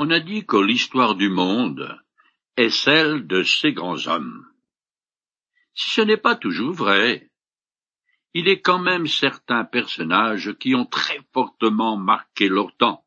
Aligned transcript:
On 0.00 0.10
a 0.10 0.20
dit 0.20 0.46
que 0.46 0.56
l'histoire 0.56 1.16
du 1.16 1.28
monde 1.28 1.98
est 2.56 2.70
celle 2.70 3.26
de 3.26 3.42
ces 3.42 3.72
grands 3.72 4.06
hommes. 4.06 4.46
Si 5.74 5.90
ce 5.90 6.02
n'est 6.02 6.16
pas 6.16 6.36
toujours 6.36 6.72
vrai, 6.72 7.32
il 8.32 8.46
est 8.46 8.60
quand 8.60 8.78
même 8.78 9.08
certains 9.08 9.64
personnages 9.64 10.56
qui 10.60 10.76
ont 10.76 10.86
très 10.86 11.18
fortement 11.32 11.96
marqué 11.96 12.48
leur 12.48 12.76
temps. 12.76 13.04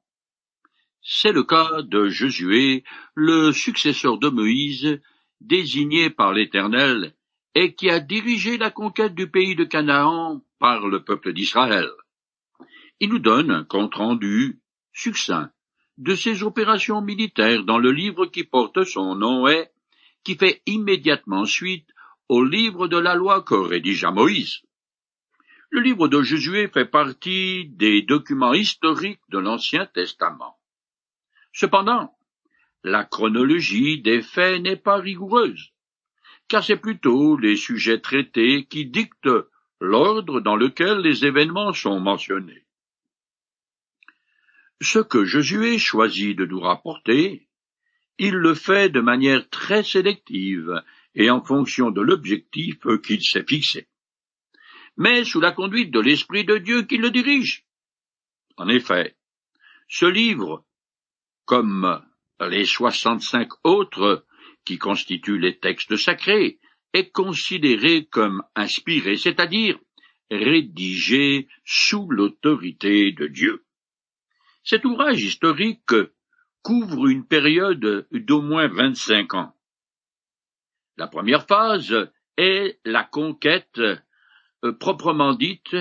C'est 1.01 1.31
le 1.31 1.43
cas 1.46 1.81
de 1.81 2.09
Josué, 2.09 2.84
le 3.16 3.54
successeur 3.54 4.18
de 4.18 4.28
Moïse, 4.28 5.00
désigné 5.39 6.10
par 6.10 6.34
l'Éternel, 6.34 7.16
et 7.55 7.73
qui 7.73 7.89
a 7.89 8.02
dirigé 8.02 8.58
la 8.58 8.70
conquête 8.70 9.16
du 9.16 9.32
pays 9.32 9.55
de 9.55 9.64
Canaan 9.64 10.42
par 10.60 10.89
le 10.89 11.05
peuple 11.05 11.32
d'Israël. 11.32 11.89
Il 13.00 13.12
nous 13.12 13.20
donne 13.20 13.50
un 13.50 13.64
compte-rendu 13.64 14.60
succinct 14.92 15.54
de 16.02 16.15
ses 16.15 16.41
opérations 16.41 16.99
militaires 16.99 17.63
dans 17.63 17.77
le 17.77 17.91
livre 17.91 18.25
qui 18.25 18.43
porte 18.43 18.84
son 18.85 19.13
nom 19.13 19.48
et 19.48 19.67
qui 20.23 20.35
fait 20.35 20.63
immédiatement 20.66 21.45
suite 21.45 21.88
au 22.27 22.43
livre 22.43 22.88
de 22.88 22.98
la 22.98 23.13
loi 23.13 23.43
que 23.43 23.53
rédigea 23.53 24.09
Moïse. 24.09 24.62
Le 25.70 25.79
livre 25.79 26.07
de 26.07 26.23
Josué 26.23 26.67
fait 26.70 26.85
partie 26.85 27.70
des 27.70 28.02
documents 28.02 28.55
historiques 28.55 29.21
de 29.29 29.38
l'Ancien 29.38 29.85
Testament. 29.85 30.57
Cependant, 31.53 32.18
la 32.84 33.04
chronologie 33.04 34.02
des 34.02 34.23
faits 34.23 34.59
n'est 34.63 34.84
pas 34.88 34.98
rigoureuse, 34.98 35.71
car 36.48 36.63
c'est 36.63 36.77
plutôt 36.77 37.38
les 37.38 37.55
sujets 37.55 38.02
traités 38.02 38.65
qui 38.65 38.88
dictent 38.88 39.29
l'ordre 39.79 40.41
dans 40.41 40.55
lequel 40.55 40.98
les 41.02 41.26
événements 41.26 41.73
sont 41.73 41.99
mentionnés. 41.99 42.65
Ce 44.84 44.98
que 44.98 45.26
Josué 45.26 45.77
choisit 45.77 46.35
de 46.35 46.48
nous 46.48 46.59
rapporter, 46.59 47.48
il 48.17 48.34
le 48.34 48.55
fait 48.55 48.90
de 48.90 48.99
manière 48.99 49.48
très 49.49 49.84
sélective 49.84 50.82
et 51.13 51.29
en 51.29 51.43
fonction 51.43 51.91
de 51.91 52.01
l'objectif 52.01 52.79
qu'il 53.05 53.21
s'est 53.21 53.46
fixé, 53.48 53.87
mais 54.98 55.24
sous 55.24 55.40
la 55.40 55.52
conduite 55.52 55.91
de 55.91 55.99
l'Esprit 55.99 56.46
de 56.46 56.57
Dieu 56.57 56.82
qui 56.82 56.98
le 56.98 57.12
dirige. 57.12 57.63
En 58.57 58.68
effet, 58.70 59.15
ce 59.87 60.07
livre, 60.07 60.65
comme 61.46 62.04
les 62.40 62.65
soixante-cinq 62.65 63.49
autres 63.63 64.25
qui 64.66 64.79
constituent 64.79 65.38
les 65.38 65.59
textes 65.59 65.96
sacrés, 65.96 66.57
est 66.94 67.12
considéré 67.12 68.06
comme 68.06 68.41
inspiré, 68.56 69.16
c'est-à-dire 69.16 69.78
rédigé 70.31 71.47
sous 71.66 72.09
l'autorité 72.09 73.12
de 73.12 73.28
Dieu. 73.28 73.63
Cet 74.63 74.85
ouvrage 74.85 75.22
historique 75.22 75.95
couvre 76.62 77.07
une 77.07 77.25
période 77.25 78.07
d'au 78.12 78.41
moins 78.41 78.68
vingt-cinq 78.68 79.34
ans. 79.34 79.56
La 80.97 81.07
première 81.07 81.47
phase 81.47 82.12
est 82.38 82.79
la 82.85 83.03
conquête 83.03 83.79
euh, 83.79 84.72
proprement 84.73 85.34
dite 85.34 85.75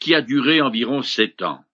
qui 0.00 0.14
a 0.14 0.20
duré 0.20 0.60
environ 0.60 1.02
sept 1.02 1.42
ans. 1.42 1.64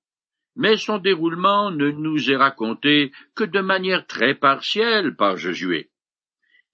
Mais 0.56 0.76
son 0.76 0.98
déroulement 0.98 1.70
ne 1.70 1.90
nous 1.90 2.30
est 2.30 2.36
raconté 2.36 3.12
que 3.34 3.44
de 3.44 3.60
manière 3.60 4.06
très 4.06 4.34
partielle 4.34 5.16
par 5.16 5.38
Josué. 5.38 5.90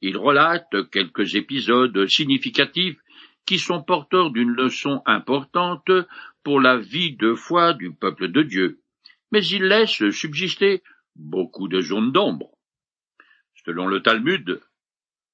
Il 0.00 0.16
relate 0.16 0.90
quelques 0.90 1.36
épisodes 1.36 2.06
significatifs 2.08 2.98
qui 3.46 3.58
sont 3.58 3.82
porteurs 3.82 4.30
d'une 4.32 4.50
leçon 4.50 5.02
importante 5.06 5.90
pour 6.42 6.60
la 6.60 6.76
vie 6.76 7.16
de 7.16 7.34
foi 7.34 7.74
du 7.74 7.94
peuple 7.94 8.28
de 8.28 8.42
Dieu, 8.42 8.80
mais 9.32 9.44
il 9.46 9.64
laisse 9.64 10.10
subsister 10.10 10.82
beaucoup 11.14 11.68
de 11.68 11.80
zones 11.80 12.12
d'ombre. 12.12 12.50
Selon 13.64 13.86
le 13.86 14.00
Talmud, 14.02 14.60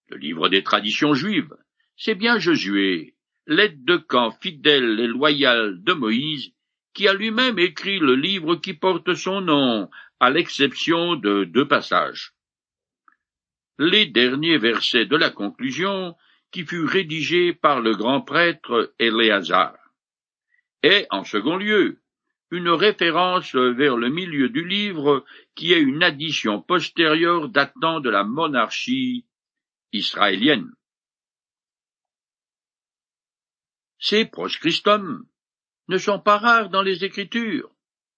le 0.08 0.16
livre 0.16 0.48
des 0.48 0.62
traditions 0.62 1.14
juives, 1.14 1.54
c'est 1.96 2.14
bien 2.14 2.38
Josué, 2.38 3.14
l'aide 3.46 3.84
de 3.84 3.96
camp 3.96 4.30
fidèle 4.30 4.98
et 5.00 5.06
loyal 5.06 5.82
de 5.82 5.92
Moïse, 5.92 6.52
qui 6.94 7.08
a 7.08 7.14
lui-même 7.14 7.58
écrit 7.58 7.98
le 7.98 8.14
livre 8.14 8.56
qui 8.56 8.74
porte 8.74 9.14
son 9.14 9.40
nom, 9.40 9.90
à 10.20 10.30
l'exception 10.30 11.16
de 11.16 11.44
deux 11.44 11.66
passages. 11.66 12.34
Les 13.78 14.06
derniers 14.06 14.58
versets 14.58 15.06
de 15.06 15.16
la 15.16 15.30
conclusion, 15.30 16.14
qui 16.50 16.64
fut 16.64 16.84
rédigé 16.84 17.54
par 17.54 17.80
le 17.80 17.94
grand 17.94 18.20
prêtre 18.20 18.94
Éléazar. 18.98 19.74
Et, 20.82 21.06
en 21.10 21.24
second 21.24 21.56
lieu, 21.56 22.01
une 22.52 22.68
référence 22.68 23.54
vers 23.54 23.96
le 23.96 24.10
milieu 24.10 24.50
du 24.50 24.62
livre 24.62 25.24
qui 25.54 25.72
est 25.72 25.80
une 25.80 26.02
addition 26.02 26.60
postérieure 26.60 27.48
datant 27.48 28.00
de 28.00 28.10
la 28.10 28.24
monarchie 28.24 29.24
israélienne. 29.92 30.70
Ces 33.98 34.26
proscristum 34.26 35.24
ne 35.88 35.96
sont 35.96 36.20
pas 36.20 36.36
rares 36.36 36.68
dans 36.68 36.82
les 36.82 37.04
Écritures. 37.04 37.70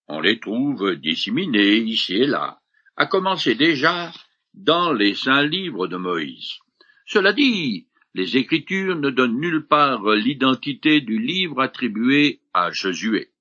On 0.09 0.21
les 0.21 0.41
trouve 0.41 0.97
disséminés 0.97 1.77
ici 1.77 2.15
et 2.15 2.27
là, 2.27 2.61
à 2.97 3.07
commencer 3.07 3.55
déjà 3.55 4.13
dans 4.53 4.93
les 4.93 5.15
saints 5.15 5.47
livres 5.47 5.87
de 5.87 5.97
Moïse. 5.97 6.59
Cela 7.07 7.33
dit, 7.33 7.87
les 8.15 8.37
Écritures 8.37 8.97
ne 8.97 9.11
donnent 9.11 9.39
nulle 9.39 9.67
part 9.69 10.11
l'identité 10.11 11.01
du 11.01 11.21
livre 11.21 11.61
attribué 11.61 12.41
à 12.53 12.73
Josué. 12.73 13.34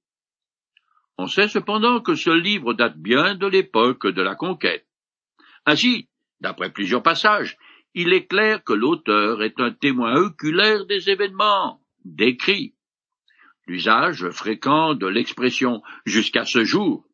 On 1.17 1.27
sait 1.27 1.47
cependant 1.47 2.01
que 2.01 2.15
ce 2.15 2.29
livre 2.29 2.73
date 2.73 2.97
bien 2.97 3.35
de 3.35 3.47
l'époque 3.47 4.07
de 4.07 4.21
la 4.21 4.35
conquête. 4.35 4.87
Ainsi, 5.65 6.09
d'après 6.41 6.71
plusieurs 6.71 7.03
passages, 7.03 7.57
il 7.93 8.13
est 8.13 8.25
clair 8.25 8.63
que 8.63 8.73
l'auteur 8.73 9.43
est 9.43 9.59
un 9.59 9.71
témoin 9.71 10.15
oculaire 10.15 10.85
des 10.85 11.09
événements 11.09 11.79
décrits. 12.03 12.73
L'usage 13.67 14.29
fréquent 14.29 14.93
de 14.95 15.07
l'expression 15.07 15.81
jusqu'à 16.05 16.45
ce 16.45 16.65
jour 16.65 17.05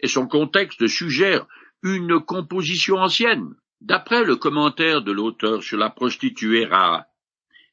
et 0.00 0.08
son 0.08 0.26
contexte 0.26 0.86
suggère 0.86 1.46
une 1.82 2.20
composition 2.20 2.96
ancienne. 2.96 3.54
D'après 3.80 4.24
le 4.24 4.36
commentaire 4.36 5.02
de 5.02 5.12
l'auteur 5.12 5.62
sur 5.62 5.78
la 5.78 5.90
prostituée 5.90 6.64
Ra, 6.64 7.06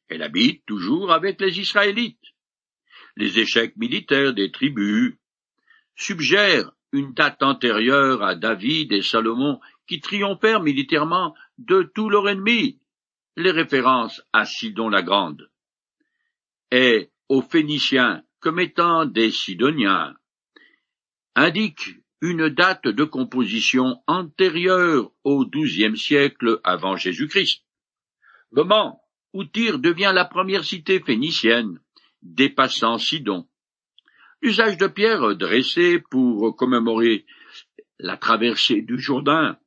elle 0.10 0.22
habite 0.22 0.66
toujours 0.66 1.12
avec 1.12 1.40
les 1.40 1.60
Israélites. 1.60 2.20
Les 3.16 3.40
échecs 3.40 3.78
militaires 3.78 4.34
des 4.34 4.52
tribus 4.52 5.16
suggèrent 5.96 6.72
une 6.92 7.14
date 7.14 7.42
antérieure 7.42 8.24
à 8.24 8.36
David 8.36 8.92
et 8.92 9.02
Salomon 9.02 9.60
qui 9.88 10.00
triomphèrent 10.00 10.62
militairement 10.62 11.36
de 11.58 11.84
tous 11.96 12.10
leurs 12.10 12.30
ennemis. 12.30 12.80
Les 13.36 13.52
références 13.52 14.22
à 14.32 14.46
Sidon 14.46 14.90
la 14.90 15.02
Grande 15.02 15.50
et 16.72 17.12
aux 17.30 17.42
Phéniciens 17.42 18.24
comme 18.40 18.60
étant 18.60 19.06
des 19.06 19.32
Sidoniens 19.32 20.16
indiquent 21.36 21.98
une 22.22 22.50
date 22.50 22.88
de 22.88 23.04
composition 23.04 24.02
antérieure 24.08 25.12
au 25.24 25.46
XIIe 25.46 25.98
siècle 25.98 26.60
avant 26.64 26.96
Jésus-Christ, 26.96 27.64
moment 28.52 29.02
où 29.34 29.44
devient 29.44 30.12
la 30.14 30.26
première 30.26 30.64
cité 30.64 31.00
phénicienne, 31.00 31.80
dépassant 32.22 32.98
Sidon. 32.98 33.48
L'usage 34.44 34.76
de 34.76 34.88
pierres 34.88 35.38
dressées 35.38 36.00
pour 36.00 36.54
commémorer 36.58 37.26
la 37.98 38.18
traversée 38.18 38.82
du 38.82 39.00
Jourdain 39.00 39.58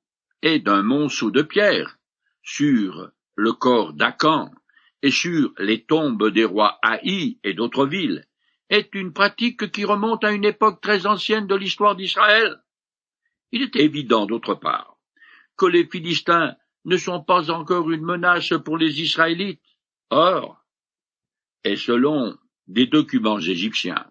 et 0.43 0.59
d'un 0.59 0.83
monceau 0.83 1.31
de 1.31 1.41
pierres 1.41 1.97
sur 2.43 3.11
le 3.37 3.55
corps 3.55 3.95
d'Acan 3.95 4.51
et 5.01 5.11
sur 5.11 5.55
les 5.57 5.87
tombes 5.87 6.31
des 6.31 6.45
rois 6.45 6.79
Haï 6.83 7.39
et 7.43 7.55
d'autres 7.55 7.87
villes 7.87 8.27
est 8.69 8.95
une 8.95 9.15
pratique 9.15 9.73
qui 9.73 9.87
remonte 9.87 10.25
à 10.25 10.33
une 10.33 10.45
époque 10.45 10.83
très 10.83 11.07
ancienne 11.07 11.47
de 11.47 11.55
l'histoire 11.55 11.97
d'Israël. 11.97 12.63
Il 13.53 13.63
est 13.63 13.77
évident, 13.77 14.27
d'autre 14.27 14.57
part, 14.57 14.99
que 15.57 15.65
les 15.65 15.87
Philistins 15.87 16.55
ne 16.85 16.99
sont 16.99 17.23
pas 17.23 17.51
encore 17.51 17.91
une 17.91 18.05
menace 18.05 18.53
pour 18.63 18.77
les 18.77 19.01
Israélites. 19.01 19.63
Or, 20.11 20.63
et 21.65 21.77
selon 21.77 22.37
des 22.67 22.87
documents 22.87 23.41
égyptiens, 23.41 24.05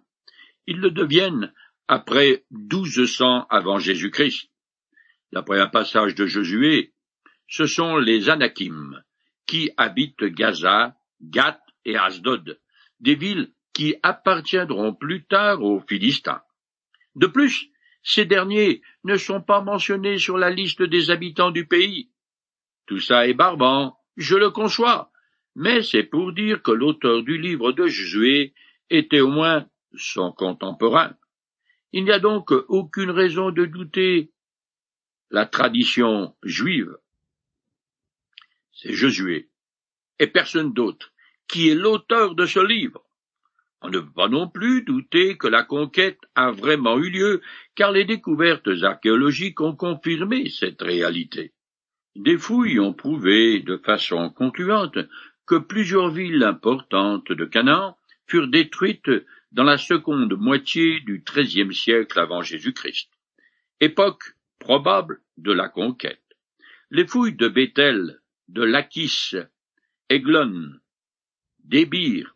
ils 0.68 0.80
le 0.80 0.92
deviennent 0.92 1.54
après 1.88 2.46
douze 2.52 3.06
cents 3.06 3.46
avant 3.50 3.80
Jésus-Christ. 3.80 4.50
D'après 5.32 5.60
un 5.60 5.68
passage 5.68 6.16
de 6.16 6.26
Josué, 6.26 6.94
ce 7.48 7.66
sont 7.66 7.98
les 7.98 8.30
Anakim 8.30 9.04
qui 9.46 9.72
habitent 9.78 10.24
Gaza, 10.24 10.96
Gath 11.22 11.62
et 11.86 11.98
Asdod, 11.98 12.60
des 13.00 13.16
villes 13.16 13.52
qui 13.74 13.96
appartiendront 14.02 14.94
plus 14.94 15.26
tard 15.26 15.62
aux 15.62 15.82
Philistins. 15.82 16.42
De 17.16 17.28
plus, 17.28 17.70
ces 18.04 18.26
derniers 18.26 18.82
ne 19.04 19.18
sont 19.18 19.42
pas 19.42 19.62
mentionnés 19.62 20.18
sur 20.18 20.38
la 20.38 20.50
liste 20.50 20.82
des 20.82 21.12
habitants 21.12 21.52
du 21.52 21.68
pays. 21.68 22.10
Tout 22.88 23.00
ça 23.00 23.28
est 23.28 23.34
barbant, 23.34 23.98
je 24.16 24.36
le 24.36 24.50
conçois, 24.52 25.12
mais 25.56 25.84
c'est 25.84 26.04
pour 26.04 26.34
dire 26.34 26.62
que 26.62 26.72
l'auteur 26.72 27.24
du 27.24 27.38
livre 27.38 27.72
de 27.72 27.88
Josué 27.88 28.54
était 28.90 29.22
au 29.22 29.30
moins 29.30 29.68
son 29.98 30.32
contemporain. 30.32 31.16
Il 31.94 32.04
n'y 32.04 32.12
a 32.12 32.20
donc 32.20 32.52
aucune 32.52 33.12
raison 33.12 33.52
de 33.52 33.66
douter 33.66 34.32
la 35.32 35.46
tradition 35.46 36.36
juive. 36.44 36.98
C'est 38.74 38.94
Josué, 38.94 39.50
et 40.20 40.28
personne 40.28 40.74
d'autre, 40.74 41.14
qui 41.48 41.70
est 41.70 41.76
l'auteur 41.76 42.36
de 42.36 42.46
ce 42.46 42.60
livre. 42.60 43.04
On 43.82 43.90
ne 43.90 44.00
peut 44.00 44.14
pas 44.14 44.28
non 44.28 44.50
plus 44.50 44.82
douter 44.84 45.38
que 45.38 45.48
la 45.48 45.64
conquête 45.64 46.20
a 46.34 46.52
vraiment 46.52 46.98
eu 46.98 47.10
lieu, 47.10 47.42
car 47.76 47.92
les 47.92 48.06
découvertes 48.06 48.70
archéologiques 48.82 49.62
ont 49.62 49.76
confirmé 49.76 50.50
cette 50.50 50.82
réalité. 50.82 51.54
Des 52.16 52.38
fouilles 52.38 52.80
ont 52.80 52.94
prouvé 52.94 53.60
de 53.60 53.78
façon 53.78 54.30
concluante 54.30 54.98
que 55.46 55.56
plusieurs 55.56 56.10
villes 56.10 56.44
importantes 56.44 57.32
de 57.32 57.46
Canaan 57.46 57.98
furent 58.26 58.48
détruites 58.48 59.12
dans 59.52 59.64
la 59.64 59.78
seconde 59.78 60.34
moitié 60.34 61.00
du 61.02 61.24
XIIIe 61.26 61.74
siècle 61.74 62.20
avant 62.20 62.42
Jésus-Christ, 62.42 63.10
époque 63.80 64.36
probable 64.60 65.22
de 65.38 65.52
la 65.52 65.70
conquête. 65.70 66.22
Les 66.92 67.08
fouilles 67.08 67.36
de 67.36 67.48
Bethel, 67.48 68.20
de 68.48 68.64
Lachis, 68.64 69.36
Eglon, 70.10 70.74
Débir, 71.64 72.36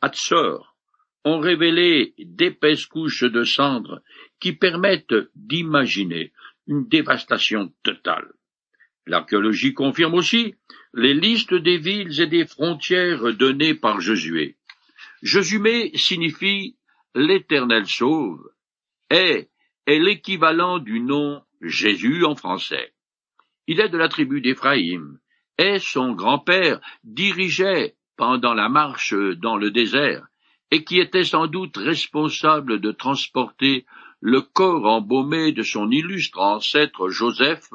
Hatzor 0.00 0.76
ont 1.24 1.38
révélé 1.38 2.14
d'épaisses 2.18 2.86
couches 2.86 3.24
de 3.24 3.44
cendres 3.44 4.02
qui 4.40 4.52
permettent 4.52 5.14
d'imaginer 5.34 6.32
une 6.66 6.86
dévastation 6.86 7.72
totale. 7.82 8.30
L'archéologie 9.06 9.74
confirme 9.74 10.14
aussi 10.14 10.54
les 10.94 11.14
listes 11.14 11.54
des 11.54 11.78
villes 11.78 12.20
et 12.20 12.26
des 12.26 12.46
frontières 12.46 13.34
données 13.34 13.74
par 13.74 14.00
Josué. 14.00 14.56
Josué 15.24 15.90
signifie 15.94 16.76
l'Éternel 17.14 17.86
sauve 17.86 18.46
et 19.08 19.48
est 19.86 19.98
l'équivalent 19.98 20.78
du 20.78 21.00
nom 21.00 21.42
Jésus 21.62 22.26
en 22.26 22.36
français. 22.36 22.92
Il 23.66 23.80
est 23.80 23.88
de 23.88 23.96
la 23.96 24.10
tribu 24.10 24.42
d'Éphraïm, 24.42 25.18
et 25.56 25.78
son 25.78 26.12
grand-père 26.12 26.78
dirigeait 27.04 27.94
pendant 28.18 28.52
la 28.52 28.68
marche 28.68 29.14
dans 29.14 29.56
le 29.56 29.70
désert, 29.70 30.26
et 30.70 30.84
qui 30.84 31.00
était 31.00 31.24
sans 31.24 31.46
doute 31.46 31.78
responsable 31.78 32.78
de 32.78 32.92
transporter 32.92 33.86
le 34.20 34.42
corps 34.42 34.84
embaumé 34.84 35.52
de 35.52 35.62
son 35.62 35.90
illustre 35.90 36.38
ancêtre 36.38 37.08
Joseph 37.08 37.70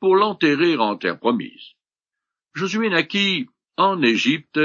pour 0.00 0.16
l'enterrer 0.16 0.78
en 0.78 0.96
terre 0.96 1.18
promise. 1.18 1.74
Josué 2.54 2.88
naquit 2.88 3.46
en 3.76 4.00
Égypte 4.00 4.58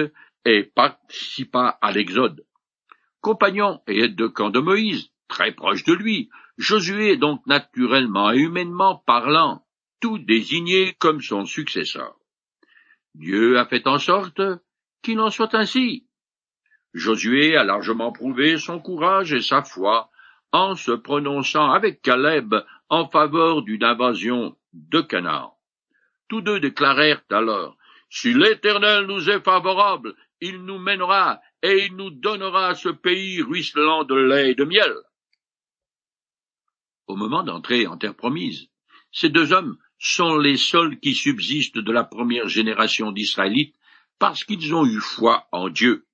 et 0.45 0.63
participa 0.63 1.77
à 1.81 1.91
l'Exode. 1.91 2.45
Compagnon 3.21 3.81
et 3.87 4.03
aide 4.03 4.15
de 4.15 4.27
camp 4.27 4.49
de 4.49 4.59
Moïse, 4.59 5.11
très 5.27 5.51
proche 5.51 5.83
de 5.83 5.93
lui, 5.93 6.29
Josué 6.57 7.11
est 7.11 7.17
donc 7.17 7.45
naturellement 7.45 8.31
et 8.31 8.37
humainement 8.37 8.95
parlant 9.05 9.65
tout 10.01 10.17
désigné 10.17 10.93
comme 10.99 11.21
son 11.21 11.45
successeur. 11.45 12.15
Dieu 13.15 13.57
a 13.57 13.65
fait 13.65 13.87
en 13.87 13.97
sorte 13.97 14.41
qu'il 15.01 15.19
en 15.19 15.29
soit 15.29 15.55
ainsi. 15.55 16.07
Josué 16.93 17.55
a 17.55 17.63
largement 17.63 18.11
prouvé 18.11 18.57
son 18.57 18.79
courage 18.79 19.33
et 19.33 19.41
sa 19.41 19.63
foi 19.63 20.09
en 20.51 20.75
se 20.75 20.91
prononçant 20.91 21.71
avec 21.71 22.01
Caleb 22.01 22.55
en 22.89 23.07
faveur 23.07 23.61
d'une 23.61 23.83
invasion 23.83 24.57
de 24.73 25.01
Canaan. 25.01 25.55
Tous 26.27 26.41
deux 26.41 26.59
déclarèrent 26.59 27.23
alors 27.29 27.77
Si 28.09 28.33
l'Éternel 28.33 29.05
nous 29.05 29.29
est 29.29 29.43
favorable, 29.43 30.15
il 30.41 30.63
nous 30.63 30.79
mènera 30.79 31.41
et 31.61 31.85
il 31.85 31.95
nous 31.95 32.11
donnera 32.11 32.75
ce 32.75 32.89
pays 32.89 33.41
ruisselant 33.41 34.03
de 34.03 34.15
lait 34.15 34.51
et 34.51 34.55
de 34.55 34.63
miel. 34.63 34.93
Au 37.07 37.15
moment 37.15 37.43
d'entrer 37.43 37.87
en 37.87 37.97
terre 37.97 38.15
promise, 38.15 38.67
ces 39.11 39.29
deux 39.29 39.51
hommes 39.51 39.77
sont 39.97 40.37
les 40.37 40.57
seuls 40.57 40.99
qui 40.99 41.13
subsistent 41.13 41.79
de 41.79 41.91
la 41.91 42.03
première 42.03 42.47
génération 42.47 43.11
d'Israélites 43.11 43.75
parce 44.19 44.43
qu'ils 44.43 44.73
ont 44.73 44.85
eu 44.85 44.99
foi 44.99 45.47
en 45.51 45.69
Dieu. 45.69 46.05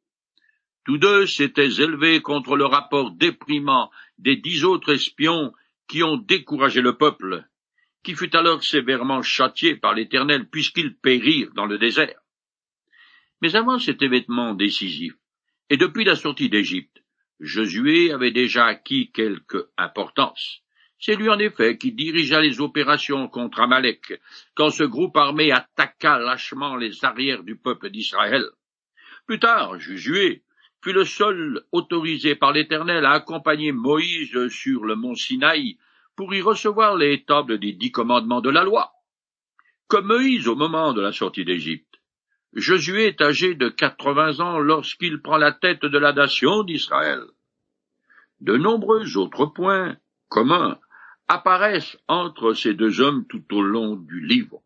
Tous 0.86 0.98
deux 0.98 1.26
s'étaient 1.26 1.82
élevés 1.82 2.22
contre 2.22 2.56
le 2.56 2.66
rapport 2.66 3.12
déprimant 3.12 3.92
des 4.18 4.36
dix 4.36 4.64
autres 4.64 4.94
espions 4.94 5.52
qui 5.88 6.04
ont 6.04 6.18
découragé 6.18 6.82
le 6.82 6.98
peuple, 6.98 7.44
qui 8.04 8.16
fut 8.16 8.36
alors 8.36 8.64
sévèrement 8.64 9.22
châtié 9.22 9.76
par 9.76 9.94
l'Éternel 9.94 10.48
puisqu'ils 10.50 10.96
périrent 10.96 11.52
dans 11.54 11.66
le 11.66 11.78
désert. 11.78 12.25
Mais 13.42 13.56
avant 13.56 13.80
cet 13.80 14.02
événement 14.02 14.54
décisif, 14.54 15.14
et 15.70 15.78
depuis 15.78 16.04
la 16.04 16.16
sortie 16.16 16.50
d'Égypte, 16.50 17.04
Josué 17.40 18.12
avait 18.12 18.32
déjà 18.32 18.66
acquis 18.66 19.12
quelque 19.12 19.70
importance. 19.78 20.62
C'est 21.00 21.16
lui 21.16 21.30
en 21.30 21.40
effet 21.40 21.78
qui 21.78 21.92
dirigea 21.92 22.40
les 22.40 22.62
opérations 22.62 23.28
contre 23.28 23.60
Amalek, 23.60 24.20
quand 24.56 24.70
ce 24.70 24.84
groupe 24.84 25.18
armé 25.18 25.52
attaqua 25.52 26.20
lâchement 26.20 26.78
les 26.78 27.04
arrières 27.04 27.44
du 27.44 27.58
peuple 27.58 27.90
d'Israël. 27.90 28.46
Plus 29.28 29.40
tard, 29.40 29.80
Josué 29.80 30.44
fut 30.84 30.94
le 30.94 31.04
seul 31.04 31.66
autorisé 31.72 32.36
par 32.36 32.54
l'Éternel 32.54 33.06
à 33.06 33.12
accompagner 33.12 33.72
Moïse 33.72 34.48
sur 34.50 34.86
le 34.86 34.96
mont 34.96 35.16
Sinaï 35.16 35.78
pour 36.16 36.34
y 36.34 36.42
recevoir 36.42 36.96
les 36.96 37.26
tables 37.26 37.60
des 37.60 37.74
dix 37.74 37.92
commandements 37.92 38.42
de 38.42 38.50
la 38.50 38.64
loi. 38.64 38.94
Comme 39.88 40.08
Moïse 40.08 40.48
au 40.48 40.56
moment 40.56 40.94
de 40.94 41.02
la 41.02 41.12
sortie 41.12 41.44
d'Égypte, 41.44 41.95
Josué 42.56 43.08
est 43.08 43.22
âgé 43.22 43.54
de 43.54 43.68
quatre-vingts 43.68 44.40
ans 44.40 44.60
lorsqu'il 44.60 45.22
prend 45.22 45.36
la 45.36 45.52
tête 45.52 45.86
de 45.86 45.98
la 45.98 46.14
nation 46.14 46.64
d'Israël. 46.64 47.22
De 48.40 48.56
nombreux 48.56 49.18
autres 49.18 49.48
points 49.48 49.98
communs 50.30 50.80
apparaissent 51.28 51.98
entre 52.08 52.54
ces 52.54 52.74
deux 52.74 53.02
hommes 53.02 53.26
tout 53.28 53.44
au 53.52 53.62
long 53.62 53.98
du 53.98 54.26
livre. 54.26 54.62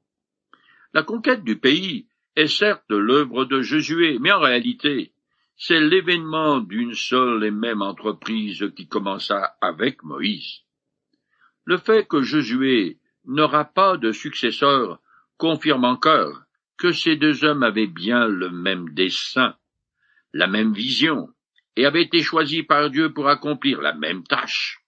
La 0.93 1.01
conquête 1.01 1.43
du 1.43 1.57
pays 1.57 2.05
est 2.35 2.47
certes 2.47 2.89
l'œuvre 2.89 3.45
de 3.45 3.61
Josué, 3.61 4.19
mais 4.19 4.31
en 4.31 4.39
réalité, 4.39 5.11
c'est 5.57 5.79
l'événement 5.79 6.59
d'une 6.59 6.93
seule 6.93 7.43
et 7.43 7.51
même 7.51 7.81
entreprise 7.81 8.71
qui 8.75 8.87
commença 8.87 9.57
avec 9.61 10.03
Moïse. 10.03 10.61
Le 11.65 11.77
fait 11.77 12.07
que 12.07 12.21
Josué 12.21 12.99
n'aura 13.25 13.65
pas 13.65 13.97
de 13.97 14.11
successeur 14.11 14.99
confirme 15.37 15.85
encore 15.85 16.43
que 16.79 16.93
ces 16.93 17.17
deux 17.17 17.43
hommes 17.43 17.61
avaient 17.61 17.87
bien 17.87 18.25
le 18.27 18.49
même 18.49 18.89
dessein, 18.93 19.55
la 20.33 20.47
même 20.47 20.73
vision, 20.73 21.27
et 21.75 21.85
avaient 21.85 22.03
été 22.03 22.23
choisis 22.23 22.63
par 22.63 22.89
Dieu 22.89 23.13
pour 23.13 23.27
accomplir 23.27 23.81
la 23.81 23.93
même 23.93 24.23
tâche. 24.23 24.79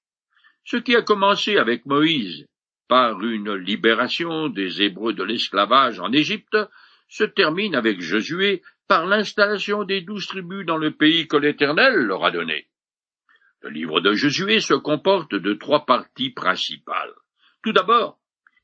Ce 0.63 0.77
qui 0.77 0.95
a 0.95 1.01
commencé 1.01 1.57
avec 1.57 1.85
Moïse 1.85 2.47
par 2.87 3.21
une 3.21 3.53
libération 3.53 4.47
des 4.47 4.81
Hébreux 4.81 5.13
de 5.13 5.23
l'esclavage 5.23 5.99
en 5.99 6.11
Égypte 6.11 6.57
se 7.07 7.23
termine 7.23 7.75
avec 7.75 8.01
Josué 8.01 8.61
par 8.87 9.05
l'installation 9.05 9.83
des 9.83 10.01
douze 10.01 10.27
tribus 10.27 10.65
dans 10.65 10.77
le 10.77 10.91
pays 10.91 11.27
que 11.27 11.37
l'Éternel 11.37 11.93
leur 11.93 12.23
a 12.23 12.31
donné. 12.31 12.67
Le 13.61 13.69
livre 13.69 14.01
de 14.01 14.13
Josué 14.13 14.59
se 14.59 14.73
comporte 14.73 15.35
de 15.35 15.53
trois 15.53 15.85
parties 15.85 16.31
principales. 16.31 17.13
Tout 17.63 17.73
d'abord, 17.73 18.19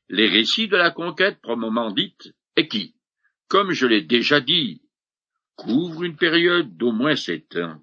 les 0.08 0.28
récits 0.28 0.68
de 0.68 0.76
la 0.76 0.90
conquête 0.90 1.40
proprement 1.40 1.94
et 2.56 2.68
qui, 2.68 2.94
comme 3.48 3.72
je 3.72 3.86
l'ai 3.86 4.02
déjà 4.02 4.40
dit, 4.40 4.82
couvrent 5.56 6.04
une 6.04 6.16
période 6.16 6.76
d'au 6.76 6.92
moins 6.92 7.16
sept 7.16 7.56
ans. 7.56 7.82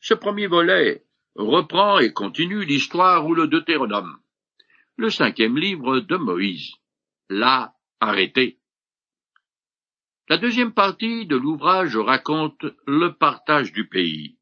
Ce 0.00 0.14
premier 0.14 0.46
volet 0.46 1.04
reprend 1.34 1.98
et 1.98 2.12
continue 2.12 2.64
l'histoire 2.64 3.26
où 3.26 3.34
le 3.34 3.48
Deutéronome, 3.48 4.18
le 4.96 5.10
cinquième 5.10 5.58
livre 5.58 6.00
de 6.00 6.16
Moïse, 6.16 6.74
l'a 7.28 7.74
arrêté. 8.00 8.60
La 10.28 10.38
deuxième 10.38 10.72
partie 10.72 11.26
de 11.26 11.36
l'ouvrage 11.36 11.96
raconte 11.96 12.64
le 12.86 13.12
partage 13.12 13.72
du 13.72 13.88
pays, 13.88 14.38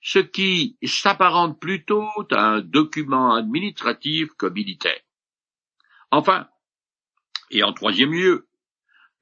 ce 0.00 0.18
qui 0.20 0.76
s'apparente 0.84 1.58
plutôt 1.58 2.06
à 2.30 2.46
un 2.46 2.60
document 2.60 3.34
administratif 3.34 4.28
que 4.38 4.46
militaire. 4.46 5.00
Enfin, 6.10 6.46
et 7.50 7.64
en 7.64 7.72
troisième 7.72 8.12
lieu, 8.12 8.46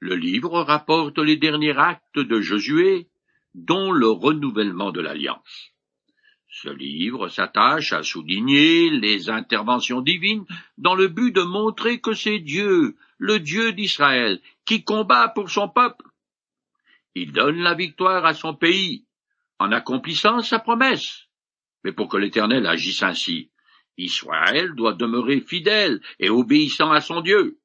le 0.03 0.15
livre 0.15 0.59
rapporte 0.63 1.17
les 1.17 1.37
derniers 1.37 1.77
actes 1.77 2.19
de 2.19 2.41
Josué, 2.41 3.07
dont 3.55 3.89
le 3.93 4.09
renouvellement 4.09 4.91
de 4.91 4.99
l'alliance. 4.99 5.71
Ce 6.49 6.67
livre 6.67 7.29
s'attache 7.29 7.93
à 7.93 8.03
souligner 8.03 8.89
les 8.89 9.29
interventions 9.29 10.01
divines 10.01 10.43
dans 10.77 10.93
le 10.93 11.07
but 11.07 11.31
de 11.31 11.43
montrer 11.43 12.01
que 12.01 12.13
c'est 12.13 12.39
Dieu, 12.39 12.97
le 13.17 13.39
Dieu 13.39 13.71
d'Israël, 13.71 14.41
qui 14.65 14.83
combat 14.83 15.29
pour 15.29 15.49
son 15.49 15.69
peuple. 15.69 16.05
Il 17.15 17.31
donne 17.31 17.59
la 17.59 17.73
victoire 17.73 18.25
à 18.25 18.33
son 18.33 18.53
pays, 18.53 19.05
en 19.57 19.71
accomplissant 19.71 20.41
sa 20.41 20.59
promesse. 20.59 21.27
Mais 21.85 21.93
pour 21.93 22.09
que 22.09 22.17
l'Éternel 22.17 22.67
agisse 22.67 23.03
ainsi, 23.03 23.51
Israël 23.97 24.73
doit 24.75 24.95
demeurer 24.95 25.39
fidèle 25.39 26.01
et 26.19 26.29
obéissant 26.29 26.91
à 26.91 26.99
son 26.99 27.21
Dieu. 27.21 27.57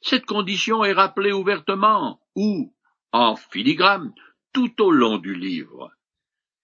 Cette 0.00 0.26
condition 0.26 0.84
est 0.84 0.92
rappelée 0.92 1.32
ouvertement 1.32 2.20
ou 2.34 2.74
en 3.12 3.36
filigrane 3.36 4.14
tout 4.52 4.82
au 4.82 4.90
long 4.90 5.18
du 5.18 5.34
livre. 5.34 5.90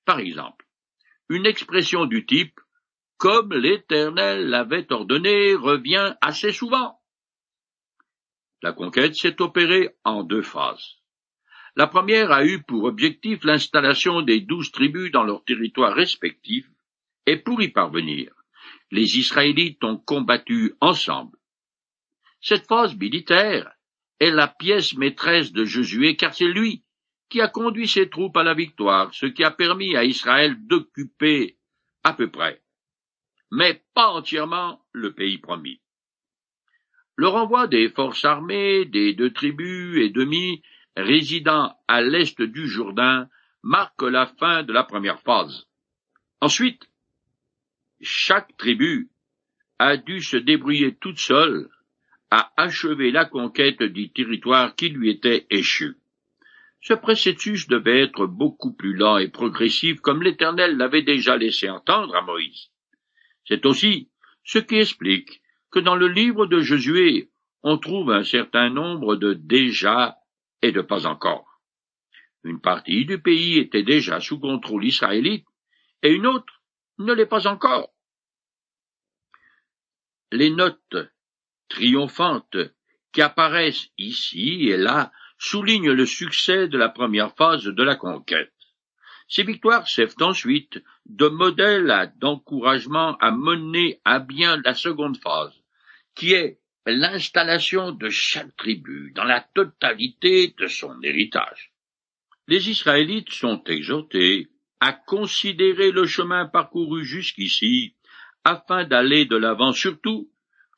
Par 0.05 0.19
exemple, 0.19 0.67
une 1.29 1.47
expression 1.47 2.07
du 2.07 2.27
type 2.27 2.61
comme 3.17 3.55
l'Éternel 3.55 4.49
l'avait 4.49 4.93
ordonné 4.93 5.55
revient 5.55 6.15
assez 6.21 6.53
souvent. 6.53 6.99
La 8.63 8.73
conquête 8.73 9.15
s'est 9.15 9.41
opérée 9.41 9.91
en 10.05 10.25
deux 10.25 10.43
phases. 10.43 10.97
La 11.75 11.87
première 11.87 12.33
a 12.33 12.45
eu 12.45 12.63
pour 12.63 12.85
objectif 12.85 13.45
l'installation 13.45 14.23
des 14.23 14.41
douze 14.41 14.73
tribus 14.73 15.11
dans 15.11 15.23
leurs 15.23 15.45
territoires 15.45 15.95
respectifs, 15.95 16.69
et 17.27 17.37
pour 17.37 17.63
y 17.63 17.69
parvenir, 17.69 18.33
les 18.91 19.19
Israélites 19.19 19.83
ont 19.85 19.97
combattu 19.97 20.75
ensemble. 20.81 21.39
Cette 22.43 22.67
phase 22.67 22.97
militaire 22.97 23.73
est 24.19 24.33
la 24.33 24.49
pièce 24.49 24.97
maîtresse 24.97 25.53
de 25.53 25.65
Josué, 25.65 26.17
car 26.17 26.35
c'est 26.35 26.45
lui 26.45 26.85
qui 27.29 27.41
a 27.41 27.49
conduit 27.49 27.89
ses 27.89 28.11
troupes 28.11 28.37
à 28.37 28.43
la 28.43 28.53
victoire, 28.53 29.15
ce 29.15 29.27
qui 29.27 29.45
a 29.45 29.51
permis 29.51 29.97
à 29.97 30.05
Israël 30.05 30.57
d'occuper 30.67 31.57
à 32.03 32.13
peu 32.13 32.31
près, 32.31 32.61
mais 33.51 33.83
pas 33.95 34.09
entièrement, 34.09 34.85
le 34.93 35.15
pays 35.15 35.39
promis. 35.39 35.81
Le 37.17 37.29
renvoi 37.29 37.69
des 37.69 37.89
forces 37.89 38.25
armées 38.25 38.85
des 38.87 39.15
deux 39.15 39.33
tribus 39.33 39.99
et 39.99 40.11
demi 40.11 40.63
résidant 40.97 41.75
à 41.87 42.03
l'est 42.03 42.43
du 42.43 42.67
Jourdain 42.67 43.29
marque 43.63 44.03
la 44.03 44.27
fin 44.27 44.63
de 44.65 44.73
la 44.73 44.83
première 44.83 45.21
phase. 45.21 45.67
Ensuite, 46.41 46.91
chaque 48.01 48.57
tribu 48.57 49.11
a 49.79 49.97
dû 49.97 50.21
se 50.21 50.37
débrouiller 50.37 50.97
toute 50.97 51.19
seule 51.19 51.71
à 52.35 52.51
achever 52.57 53.11
la 53.11 53.27
conquête 53.27 53.83
du 53.83 54.11
territoire 54.11 54.75
qui 54.75 54.89
lui 54.89 55.11
était 55.11 55.47
échu. 55.51 55.99
Ce 56.81 56.95
processus 56.95 57.69
devait 57.69 58.01
être 58.01 58.25
beaucoup 58.25 58.73
plus 58.73 58.95
lent 58.95 59.19
et 59.19 59.29
progressif 59.29 60.01
comme 60.01 60.23
l'Éternel 60.23 60.79
l'avait 60.79 61.03
déjà 61.03 61.37
laissé 61.37 61.69
entendre 61.69 62.17
à 62.17 62.23
Moïse. 62.23 62.71
C'est 63.45 63.67
aussi 63.67 64.09
ce 64.45 64.59
qui 64.59 64.77
explique 64.77 65.43
que 65.71 65.79
dans 65.79 65.95
le 65.95 66.09
livre 66.09 66.47
de 66.47 66.61
Josué, 66.61 67.31
on 67.63 67.77
trouve 67.77 68.11
un 68.11 68.25
certain 68.25 68.71
nombre 68.71 69.17
de 69.17 69.35
déjà 69.35 70.17
et 70.63 70.73
de 70.73 70.81
pas 70.81 71.05
encore. 71.05 71.61
Une 72.45 72.63
partie 72.63 73.05
du 73.05 73.21
pays 73.21 73.59
était 73.59 73.83
déjà 73.83 74.21
sous 74.21 74.41
contrôle 74.41 74.87
israélite 74.87 75.47
et 76.03 76.11
une 76.15 76.27
autre 76.27 76.63
ne 76.97 77.13
l'est 77.13 77.27
pas 77.27 77.47
encore. 77.47 77.91
Les 80.31 80.49
notes 80.49 80.97
triomphantes 81.73 82.59
qui 83.13 83.23
apparaissent 83.23 83.89
ici 83.99 84.69
et 84.69 84.77
là 84.77 85.11
soulignent 85.39 85.93
le 85.93 86.07
succès 86.07 86.69
de 86.69 86.79
la 86.79 86.89
première 86.89 87.35
phase 87.35 87.65
de 87.65 87.83
la 87.83 87.97
conquête. 87.97 88.53
Ces 89.29 89.43
victoires 89.43 89.89
servent 89.89 90.21
ensuite 90.21 90.83
de 91.07 91.29
modèle 91.29 92.13
d'encouragement 92.17 93.17
à 93.17 93.31
mener 93.31 94.01
à 94.05 94.19
bien 94.19 94.61
la 94.63 94.75
seconde 94.75 95.17
phase, 95.17 95.55
qui 96.15 96.35
est 96.35 96.59
l'installation 96.85 97.93
de 97.93 98.11
chaque 98.11 98.55
tribu 98.57 99.13
dans 99.15 99.25
la 99.25 99.41
totalité 99.41 100.55
de 100.59 100.67
son 100.67 101.01
héritage. 101.03 101.73
Les 102.49 102.69
Israélites 102.69 103.33
sont 103.33 103.65
exhortés 103.65 104.49
à 104.81 104.93
considérer 104.93 105.91
le 105.91 106.07
chemin 106.07 106.47
parcouru 106.47 107.05
jusqu'ici 107.05 107.95
afin 108.45 108.85
d'aller 108.85 109.25
de 109.25 109.37
l'avant, 109.37 109.73
surtout 109.73 110.32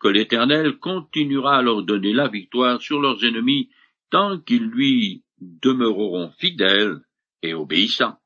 que 0.04 0.08
l'Éternel 0.10 0.76
continuera 0.76 1.56
à 1.56 1.62
leur 1.62 1.82
donner 1.82 2.12
la 2.12 2.28
victoire 2.28 2.82
sur 2.82 3.00
leurs 3.00 3.24
ennemis 3.24 3.70
tant 4.10 4.38
qu'ils 4.38 4.66
lui 4.66 5.22
demeureront 5.40 6.30
fidèles 6.36 7.00
et 7.42 7.54
obéissants. 7.54 8.18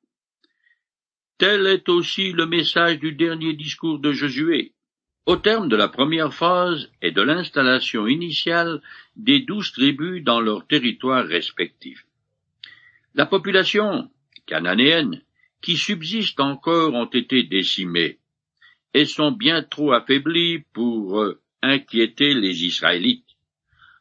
Tel 1.39 1.69
est 1.69 1.89
aussi 1.89 2.33
le 2.33 2.47
message 2.47 2.99
du 2.99 3.13
dernier 3.13 3.53
discours 3.53 4.01
de 4.01 4.11
Josué. 4.11 4.73
Au 5.25 5.37
terme 5.37 5.69
de 5.69 5.77
la 5.77 5.87
première 5.87 6.35
phase 6.35 6.91
et 7.01 7.13
de 7.13 7.23
l'installation 7.23 8.09
initiale 8.09 8.83
des 9.15 9.39
douze 9.39 9.71
tribus 9.71 10.25
dans 10.25 10.41
leurs 10.41 10.67
territoires 10.67 11.29
respectifs. 11.29 12.05
La 13.15 13.27
population 13.27 14.11
cananéenne 14.47 15.23
qui 15.63 15.77
subsiste 15.77 16.41
encore 16.41 16.95
ont 16.95 17.11
été 17.11 17.45
décimées 17.45 18.19
et 18.95 19.05
sont 19.05 19.31
bien 19.31 19.63
trop 19.63 19.93
affaiblies 19.93 20.65
pour 20.73 21.21
euh, 21.21 21.41
inquiéter 21.63 22.35
les 22.35 22.65
Israélites. 22.65 23.37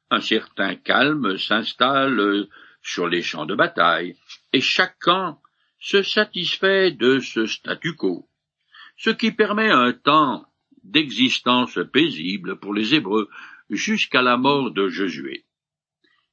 Un 0.10 0.22
certain 0.22 0.76
calme 0.76 1.38
s'installe 1.38 2.48
sur 2.82 3.08
les 3.08 3.22
champs 3.22 3.46
de 3.46 3.56
bataille, 3.56 4.16
et 4.54 4.62
chaque 4.62 4.98
camp 5.00 5.42
se 5.80 6.02
satisfait 6.02 6.92
de 6.92 7.20
ce 7.20 7.46
statu 7.46 7.96
quo, 7.96 8.28
ce 8.96 9.10
qui 9.10 9.32
permet 9.32 9.70
un 9.70 9.94
temps 9.94 10.46
d'existence 10.84 11.80
paisible 11.92 12.60
pour 12.60 12.74
les 12.74 12.96
Hébreux 12.96 13.30
jusqu'à 13.70 14.22
la 14.22 14.38
mort 14.38 14.72
de 14.72 14.88
Josué. 14.88 15.44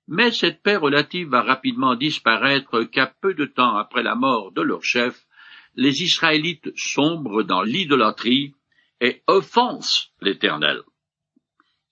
Mais 0.06 0.30
cette 0.30 0.62
paix 0.62 0.76
relative 0.76 1.28
va 1.28 1.42
rapidement 1.42 1.96
disparaître 1.96 2.84
car 2.84 3.14
peu 3.20 3.34
de 3.34 3.46
temps 3.46 3.76
après 3.76 4.02
la 4.02 4.14
mort 4.14 4.52
de 4.52 4.62
leur 4.62 4.84
chef, 4.84 5.26
les 5.74 6.02
Israélites 6.02 6.70
sombrent 6.76 7.42
dans 7.42 7.62
l'idolâtrie 7.62 8.54
et 9.00 9.22
offensent 9.26 10.10
l'Éternel. 10.20 10.82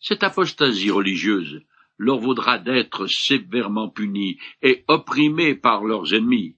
Cette 0.02 0.24
apostasie 0.24 0.90
religieuse 0.90 1.62
leur 1.96 2.18
vaudra 2.18 2.58
d'être 2.58 3.06
sévèrement 3.06 3.88
punis 3.88 4.36
et 4.60 4.84
opprimés 4.88 5.54
par 5.54 5.84
leurs 5.84 6.12
ennemis, 6.12 6.56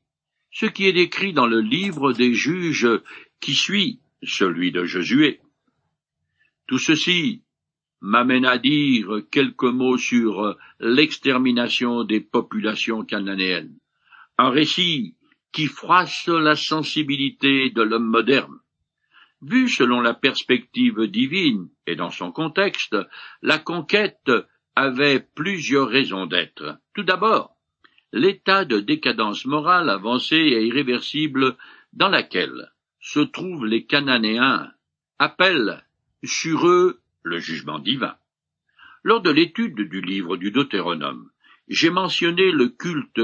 ce 0.50 0.64
qui 0.64 0.86
est 0.86 0.94
décrit 0.94 1.34
dans 1.34 1.46
le 1.46 1.60
livre 1.60 2.14
des 2.14 2.32
juges 2.32 2.88
qui 3.40 3.54
suit 3.54 4.00
celui 4.22 4.72
de 4.72 4.84
Josué. 4.84 5.40
Tout 6.66 6.78
ceci 6.78 7.42
m'amène 8.00 8.46
à 8.46 8.56
dire 8.56 9.20
quelques 9.30 9.64
mots 9.64 9.98
sur 9.98 10.56
l'extermination 10.80 12.04
des 12.04 12.20
populations 12.20 13.04
cananéennes, 13.04 13.76
un 14.38 14.48
récit 14.48 15.16
qui 15.52 15.66
froisse 15.66 16.28
la 16.28 16.56
sensibilité 16.56 17.68
de 17.68 17.82
l'homme 17.82 18.08
moderne. 18.08 18.58
Vu 19.46 19.68
selon 19.68 20.00
la 20.00 20.14
perspective 20.14 21.06
divine 21.06 21.68
et 21.86 21.96
dans 21.96 22.10
son 22.10 22.32
contexte, 22.32 22.96
la 23.42 23.58
conquête 23.58 24.32
avait 24.74 25.20
plusieurs 25.20 25.88
raisons 25.88 26.24
d'être. 26.24 26.78
Tout 26.94 27.02
d'abord, 27.02 27.54
l'état 28.10 28.64
de 28.64 28.80
décadence 28.80 29.44
morale 29.44 29.90
avancée 29.90 30.36
et 30.36 30.64
irréversible 30.64 31.58
dans 31.92 32.08
laquelle 32.08 32.72
se 33.00 33.20
trouvent 33.20 33.66
les 33.66 33.84
Cananéens 33.84 34.72
appelle 35.18 35.84
sur 36.24 36.66
eux 36.66 37.02
le 37.22 37.38
jugement 37.38 37.78
divin. 37.78 38.16
Lors 39.02 39.20
de 39.20 39.30
l'étude 39.30 39.78
du 39.90 40.00
livre 40.00 40.38
du 40.38 40.52
Deutéronome, 40.52 41.30
j'ai 41.68 41.90
mentionné 41.90 42.50
le 42.50 42.68
culte 42.68 43.20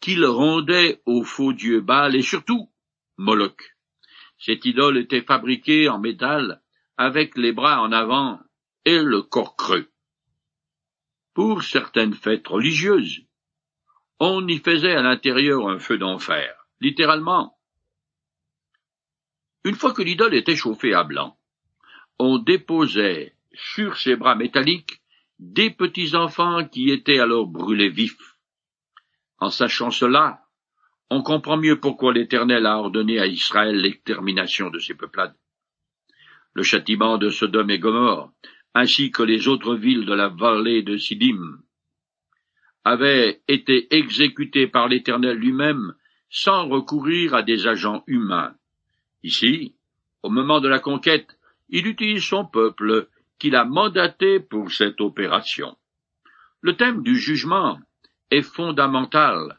qu'ils 0.00 0.26
rendaient 0.26 1.00
au 1.06 1.22
faux 1.22 1.52
dieu 1.52 1.80
Baal 1.80 2.16
et 2.16 2.22
surtout 2.22 2.68
Moloch. 3.16 3.71
Cette 4.44 4.64
idole 4.64 4.98
était 4.98 5.22
fabriquée 5.22 5.88
en 5.88 6.00
métal 6.00 6.60
avec 6.96 7.36
les 7.36 7.52
bras 7.52 7.80
en 7.80 7.92
avant 7.92 8.40
et 8.84 9.00
le 9.00 9.22
corps 9.22 9.54
creux. 9.54 9.88
Pour 11.32 11.62
certaines 11.62 12.14
fêtes 12.14 12.48
religieuses, 12.48 13.22
on 14.18 14.44
y 14.48 14.58
faisait 14.58 14.96
à 14.96 15.02
l'intérieur 15.02 15.68
un 15.68 15.78
feu 15.78 15.96
d'enfer, 15.96 16.66
littéralement. 16.80 17.56
Une 19.62 19.76
fois 19.76 19.92
que 19.92 20.02
l'idole 20.02 20.34
était 20.34 20.56
chauffée 20.56 20.92
à 20.92 21.04
blanc, 21.04 21.38
on 22.18 22.38
déposait 22.38 23.36
sur 23.54 23.96
ses 23.96 24.16
bras 24.16 24.34
métalliques 24.34 25.00
des 25.38 25.70
petits 25.70 26.16
enfants 26.16 26.66
qui 26.66 26.90
étaient 26.90 27.20
alors 27.20 27.46
brûlés 27.46 27.90
vifs. 27.90 28.36
En 29.38 29.50
sachant 29.50 29.92
cela, 29.92 30.41
on 31.12 31.22
comprend 31.22 31.58
mieux 31.58 31.78
pourquoi 31.78 32.14
l'Éternel 32.14 32.64
a 32.64 32.78
ordonné 32.78 33.18
à 33.18 33.26
Israël 33.26 33.76
l'extermination 33.76 34.70
de 34.70 34.78
ces 34.78 34.94
peuplades. 34.94 35.34
Le 36.54 36.62
châtiment 36.62 37.18
de 37.18 37.28
Sodome 37.28 37.68
et 37.68 37.78
Gomorre, 37.78 38.32
ainsi 38.72 39.10
que 39.10 39.22
les 39.22 39.46
autres 39.46 39.74
villes 39.74 40.06
de 40.06 40.14
la 40.14 40.28
vallée 40.28 40.82
de 40.82 40.96
Sidim, 40.96 41.58
avaient 42.84 43.42
été 43.46 43.94
exécutés 43.94 44.66
par 44.66 44.88
l'Éternel 44.88 45.36
lui-même 45.36 45.92
sans 46.30 46.66
recourir 46.66 47.34
à 47.34 47.42
des 47.42 47.66
agents 47.66 48.04
humains. 48.06 48.54
Ici, 49.22 49.74
au 50.22 50.30
moment 50.30 50.60
de 50.60 50.68
la 50.68 50.78
conquête, 50.78 51.36
il 51.68 51.86
utilise 51.86 52.24
son 52.24 52.46
peuple 52.46 53.08
qu'il 53.38 53.54
a 53.54 53.66
mandaté 53.66 54.40
pour 54.40 54.72
cette 54.72 55.02
opération. 55.02 55.76
Le 56.62 56.74
thème 56.74 57.02
du 57.02 57.18
jugement 57.18 57.78
est 58.30 58.40
fondamental 58.40 59.58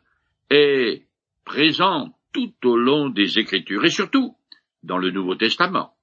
et 0.50 1.06
présent 1.46 2.18
tout 2.34 2.54
au 2.66 2.78
long 2.78 3.10
des 3.10 3.40
Écritures 3.40 3.86
et 3.86 3.90
surtout 3.90 4.36
dans 4.82 4.98
le 4.98 5.12
Nouveau 5.12 5.36
Testament. 5.36 5.96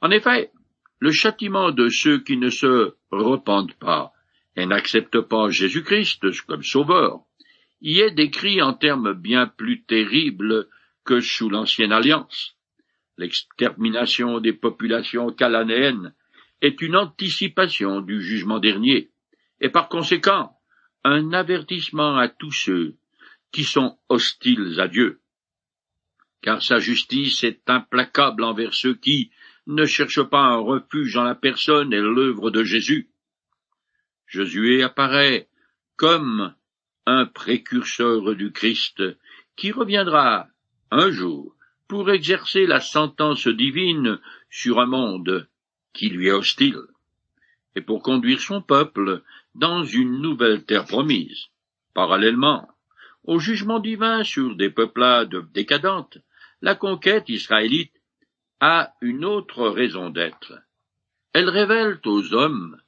En 0.00 0.10
effet, 0.10 0.50
le 0.98 1.12
châtiment 1.12 1.70
de 1.70 1.88
ceux 1.88 2.20
qui 2.20 2.36
ne 2.36 2.48
se 2.48 2.94
repentent 3.10 3.78
pas 3.78 4.12
et 4.56 4.66
n'acceptent 4.66 5.20
pas 5.20 5.50
Jésus-Christ 5.50 6.44
comme 6.46 6.62
sauveur 6.62 7.20
y 7.80 8.00
est 8.00 8.10
décrit 8.10 8.60
en 8.60 8.74
termes 8.74 9.12
bien 9.12 9.46
plus 9.46 9.84
terribles 9.84 10.68
que 11.04 11.20
sous 11.20 11.48
l'ancienne 11.48 11.92
alliance 11.92 12.58
l'extermination 13.18 14.40
des 14.40 14.52
populations 14.52 15.30
cananéennes 15.32 16.14
est 16.62 16.80
une 16.80 16.96
anticipation 16.96 18.00
du 18.00 18.22
jugement 18.22 18.60
dernier, 18.60 19.10
et 19.60 19.68
par 19.68 19.88
conséquent, 19.88 20.52
un 21.04 21.32
avertissement 21.32 22.16
à 22.16 22.28
tous 22.28 22.52
ceux 22.52 22.96
qui 23.52 23.64
sont 23.64 23.98
hostiles 24.08 24.78
à 24.80 24.88
Dieu. 24.88 25.20
Car 26.42 26.62
sa 26.62 26.78
justice 26.78 27.44
est 27.44 27.68
implacable 27.68 28.44
envers 28.44 28.74
ceux 28.74 28.94
qui 28.94 29.30
ne 29.66 29.84
cherchent 29.84 30.22
pas 30.22 30.42
un 30.42 30.58
refuge 30.58 31.14
dans 31.14 31.24
la 31.24 31.34
personne 31.34 31.92
et 31.92 32.00
l'œuvre 32.00 32.50
de 32.50 32.64
Jésus. 32.64 33.10
Josué 34.26 34.82
apparaît 34.82 35.48
comme 35.96 36.54
un 37.06 37.26
précurseur 37.26 38.34
du 38.34 38.52
Christ 38.52 39.02
qui 39.56 39.72
reviendra 39.72 40.48
un 40.90 41.10
jour 41.10 41.54
pour 41.88 42.10
exercer 42.10 42.66
la 42.66 42.80
sentence 42.80 43.48
divine 43.48 44.20
sur 44.50 44.78
un 44.78 44.86
monde 44.86 45.48
qui 45.92 46.10
lui 46.10 46.28
est 46.28 46.32
hostile, 46.32 46.82
et 47.74 47.80
pour 47.80 48.02
conduire 48.02 48.40
son 48.40 48.60
peuple 48.60 49.22
dans 49.54 49.84
une 49.84 50.20
nouvelle 50.20 50.64
terre 50.64 50.84
promise. 50.84 51.46
Parallèlement 51.94 52.68
au 53.28 53.38
jugement 53.38 53.78
divin 53.78 54.24
sur 54.24 54.56
des 54.56 54.70
peuplades 54.70 55.52
décadentes, 55.52 56.16
la 56.62 56.74
conquête 56.74 57.28
israélite 57.28 57.92
a 58.58 58.94
une 59.02 59.22
autre 59.26 59.68
raison 59.68 60.08
d'être. 60.08 60.54
Elle 61.34 61.50
révèle 61.50 62.00
aux 62.06 62.32
hommes 62.32 62.80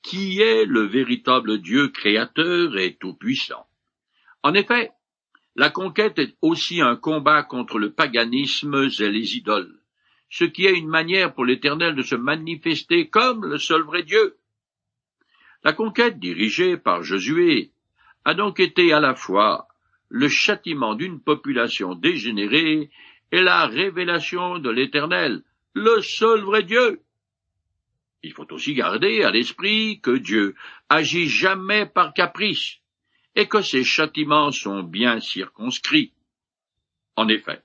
qui 0.00 0.40
est 0.40 0.66
le 0.66 0.82
véritable 0.82 1.58
Dieu 1.58 1.88
créateur 1.88 2.78
et 2.78 2.94
tout-puissant. 2.94 3.66
En 4.44 4.54
effet, 4.54 4.92
la 5.56 5.68
conquête 5.68 6.20
est 6.20 6.36
aussi 6.42 6.80
un 6.80 6.94
combat 6.94 7.42
contre 7.42 7.80
le 7.80 7.90
paganisme 7.90 8.88
et 9.00 9.10
les 9.10 9.36
idoles, 9.36 9.80
ce 10.30 10.44
qui 10.44 10.64
est 10.64 10.78
une 10.78 10.88
manière 10.88 11.34
pour 11.34 11.44
l'Éternel 11.44 11.96
de 11.96 12.02
se 12.02 12.14
manifester 12.14 13.08
comme 13.08 13.46
le 13.46 13.58
seul 13.58 13.82
vrai 13.82 14.04
Dieu. 14.04 14.36
La 15.64 15.72
conquête 15.72 16.20
dirigée 16.20 16.76
par 16.76 17.02
Josué 17.02 17.72
a 18.24 18.34
donc 18.34 18.60
été 18.60 18.92
à 18.92 19.00
la 19.00 19.16
fois 19.16 19.66
le 20.12 20.28
châtiment 20.28 20.94
d'une 20.94 21.20
population 21.20 21.94
dégénérée 21.94 22.90
et 23.32 23.40
la 23.40 23.66
révélation 23.66 24.58
de 24.58 24.68
l'Éternel, 24.68 25.42
le 25.72 26.02
seul 26.02 26.42
vrai 26.42 26.62
Dieu. 26.64 27.00
Il 28.22 28.34
faut 28.34 28.52
aussi 28.52 28.74
garder 28.74 29.22
à 29.22 29.30
l'esprit 29.30 30.00
que 30.02 30.10
Dieu 30.10 30.54
agit 30.90 31.28
jamais 31.28 31.86
par 31.86 32.12
caprice, 32.12 32.76
et 33.34 33.48
que 33.48 33.62
ses 33.62 33.84
châtiments 33.84 34.52
sont 34.52 34.82
bien 34.82 35.18
circonscrits. 35.18 36.12
En 37.16 37.28
effet, 37.28 37.62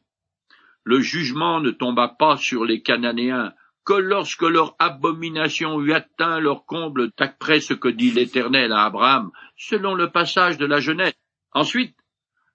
le 0.86 1.02
jugement 1.02 1.60
ne 1.60 1.72
tomba 1.72 2.08
pas 2.08 2.38
sur 2.38 2.64
les 2.64 2.82
Cananéens 2.82 3.54
que 3.84 3.94
lorsque 3.94 4.44
leur 4.44 4.74
abomination 4.80 5.82
eut 5.82 5.92
atteint 5.92 6.40
leur 6.40 6.66
comble 6.66 7.12
d'après 7.18 7.60
ce 7.60 7.74
que 7.74 7.90
dit 7.90 8.12
l'Éternel 8.12 8.72
à 8.72 8.86
Abraham, 8.86 9.32
selon 9.58 9.96
le 9.96 10.12
passage 10.12 10.58
de 10.58 10.66
la 10.66 10.80
Genèse. 10.80 11.14
Ensuite, 11.52 11.97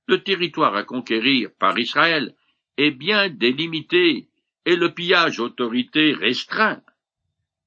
le 0.06 0.23
territoire 0.23 0.75
à 0.75 0.82
conquérir 0.82 1.50
par 1.59 1.78
Israël 1.78 2.35
est 2.76 2.90
bien 2.90 3.28
délimité 3.28 4.28
et 4.64 4.76
le 4.76 4.92
pillage 4.92 5.40
autorité 5.40 6.12
restreint. 6.12 6.82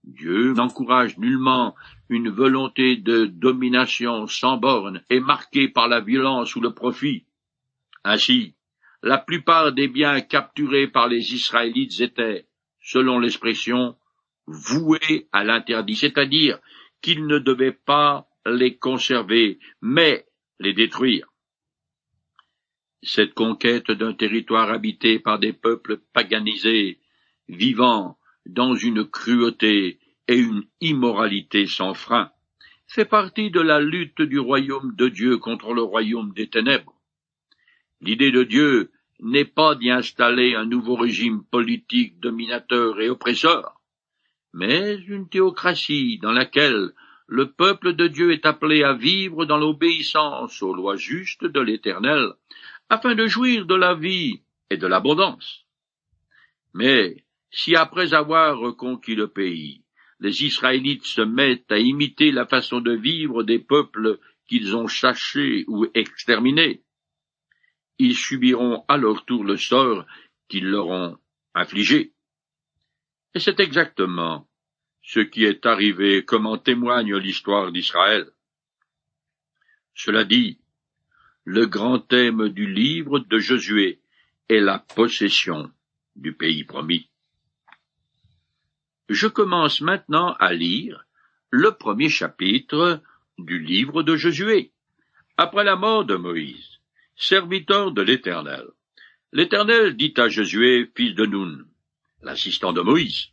Dieu 0.04 0.54
n'encourage 0.54 1.18
nullement 1.18 1.76
une 2.10 2.30
volonté 2.30 2.96
de 2.96 3.26
domination 3.26 4.28
sans 4.28 4.58
borne 4.58 5.04
et 5.10 5.20
marquée 5.20 5.68
par 5.68 5.88
la 5.88 6.00
violence 6.00 6.56
ou 6.56 6.62
le 6.62 6.74
profit. 6.74 7.26
Ainsi, 8.04 8.54
la 9.02 9.18
plupart 9.18 9.72
des 9.72 9.88
biens 9.88 10.22
capturés 10.22 10.88
par 10.88 11.08
les 11.08 11.34
Israélites 11.34 12.00
étaient, 12.02 12.46
selon 12.82 13.20
l'expression, 13.20 13.96
voués 14.46 15.28
à 15.32 15.44
l'interdit, 15.44 15.96
c'est-à-dire 15.96 16.60
qu'ils 17.02 17.26
ne 17.26 17.40
devaient 17.40 17.72
pas 17.72 18.28
les 18.46 18.78
conserver, 18.78 19.60
mais 19.82 20.26
les 20.60 20.74
détruire. 20.74 21.28
Cette 23.08 23.36
conquête 23.36 23.92
d'un 23.92 24.14
territoire 24.14 24.72
habité 24.72 25.20
par 25.20 25.38
des 25.38 25.54
peuples 25.54 25.98
paganisés, 26.12 26.98
vivant 27.48 28.18
dans 28.48 28.74
une 28.74 29.06
cruauté 29.06 30.00
et 30.28 30.36
une 30.36 30.64
immoralité 30.82 31.68
sans 31.68 31.94
frein, 31.94 32.32
fait 32.88 33.06
partie 33.06 33.52
de 33.52 33.62
la 33.62 33.80
lutte 33.80 34.24
du 34.24 34.40
royaume 34.40 34.96
de 34.96 35.08
Dieu 35.08 35.38
contre 35.38 35.76
le 35.76 35.84
royaume 35.84 36.34
des 36.34 36.48
ténèbres. 36.48 37.00
L'idée 38.02 38.32
de 38.32 38.42
Dieu 38.42 38.92
n'est 39.20 39.46
pas 39.46 39.76
d'y 39.76 39.92
installer 39.92 40.56
un 40.56 40.66
nouveau 40.66 40.96
régime 40.96 41.44
politique 41.44 42.20
dominateur 42.20 43.00
et 43.02 43.10
oppresseur, 43.10 43.82
mais 44.52 44.96
une 44.96 45.30
théocratie 45.30 46.18
dans 46.18 46.32
laquelle 46.32 46.92
le 47.28 47.52
peuple 47.52 47.94
de 47.94 48.08
Dieu 48.08 48.32
est 48.32 48.48
appelé 48.48 48.84
à 48.84 48.94
vivre 48.94 49.46
dans 49.46 49.58
l'obéissance 49.58 50.62
aux 50.64 50.74
lois 50.74 50.96
justes 50.96 51.46
de 51.46 51.60
l'Éternel, 51.60 52.34
afin 52.90 53.16
de 53.16 53.28
jouir 53.28 53.66
de 53.66 53.76
la 53.76 53.96
vie 53.96 54.42
et 54.70 54.78
de 54.78 54.88
l'abondance. 54.88 55.66
Mais 56.74 57.26
si 57.52 57.76
après 57.76 58.14
avoir 58.14 58.58
reconquis 58.60 59.16
le 59.16 59.28
pays, 59.28 59.84
les 60.20 60.44
Israélites 60.44 61.06
se 61.06 61.22
mettent 61.22 61.72
à 61.72 61.80
imiter 61.80 62.32
la 62.32 62.46
façon 62.46 62.82
de 62.82 62.94
vivre 62.94 63.44
des 63.44 63.60
peuples 63.60 64.20
qu'ils 64.48 64.76
ont 64.76 64.88
chassés 64.88 65.66
ou 65.68 65.88
exterminés, 65.94 66.84
ils 67.98 68.16
subiront 68.16 68.84
à 68.88 68.98
leur 68.98 69.26
tour 69.26 69.44
le 69.44 69.58
sort 69.58 70.06
qu'ils 70.50 70.68
leur 70.68 70.88
ont 70.88 71.18
infligé. 71.54 72.14
Et 73.34 73.40
c'est 73.40 73.60
exactement 73.60 74.48
ce 75.02 75.20
qui 75.20 75.46
est 75.46 75.66
arrivé 75.66 76.26
comme 76.26 76.46
en 76.46 76.58
témoigne 76.58 77.16
l'histoire 77.16 77.72
d'Israël. 77.72 78.30
Cela 79.94 80.26
dit, 80.26 80.60
le 81.46 81.68
grand 81.68 82.00
thème 82.00 82.50
du 82.50 82.66
livre 82.66 83.20
de 83.20 83.38
Josué 83.38 84.00
est 84.50 84.60
la 84.60 84.80
possession 84.80 85.72
du 86.16 86.34
pays 86.34 86.64
promis. 86.64 87.08
Je 89.10 89.28
commence 89.28 89.82
maintenant 89.82 90.34
à 90.40 90.54
lire 90.54 91.06
le 91.52 91.72
premier 91.72 92.10
chapitre 92.10 93.04
du 93.38 93.60
livre 93.60 94.02
de 94.02 94.16
Josué. 94.16 94.72
Après 95.38 95.64
la 95.64 95.76
mort 95.76 96.04
de 96.04 96.16
Moïse, 96.16 96.80
serviteur 97.16 97.92
de 97.92 98.02
l'Éternel, 98.02 98.66
l'Éternel 99.32 99.96
dit 99.96 100.16
à 100.18 100.28
Josué, 100.28 100.92
fils 100.96 101.14
de 101.14 101.28
Nun, 101.28 101.64
l'assistant 102.24 102.74
de 102.74 102.82
Moïse, 102.82 103.28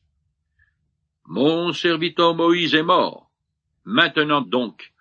Mon 1.25 1.73
serviteur 1.73 2.35
Moïse 2.35 2.75
est 2.75 2.83
mort. 2.83 3.31
Maintenant 3.85 4.43
donc, 4.43 4.93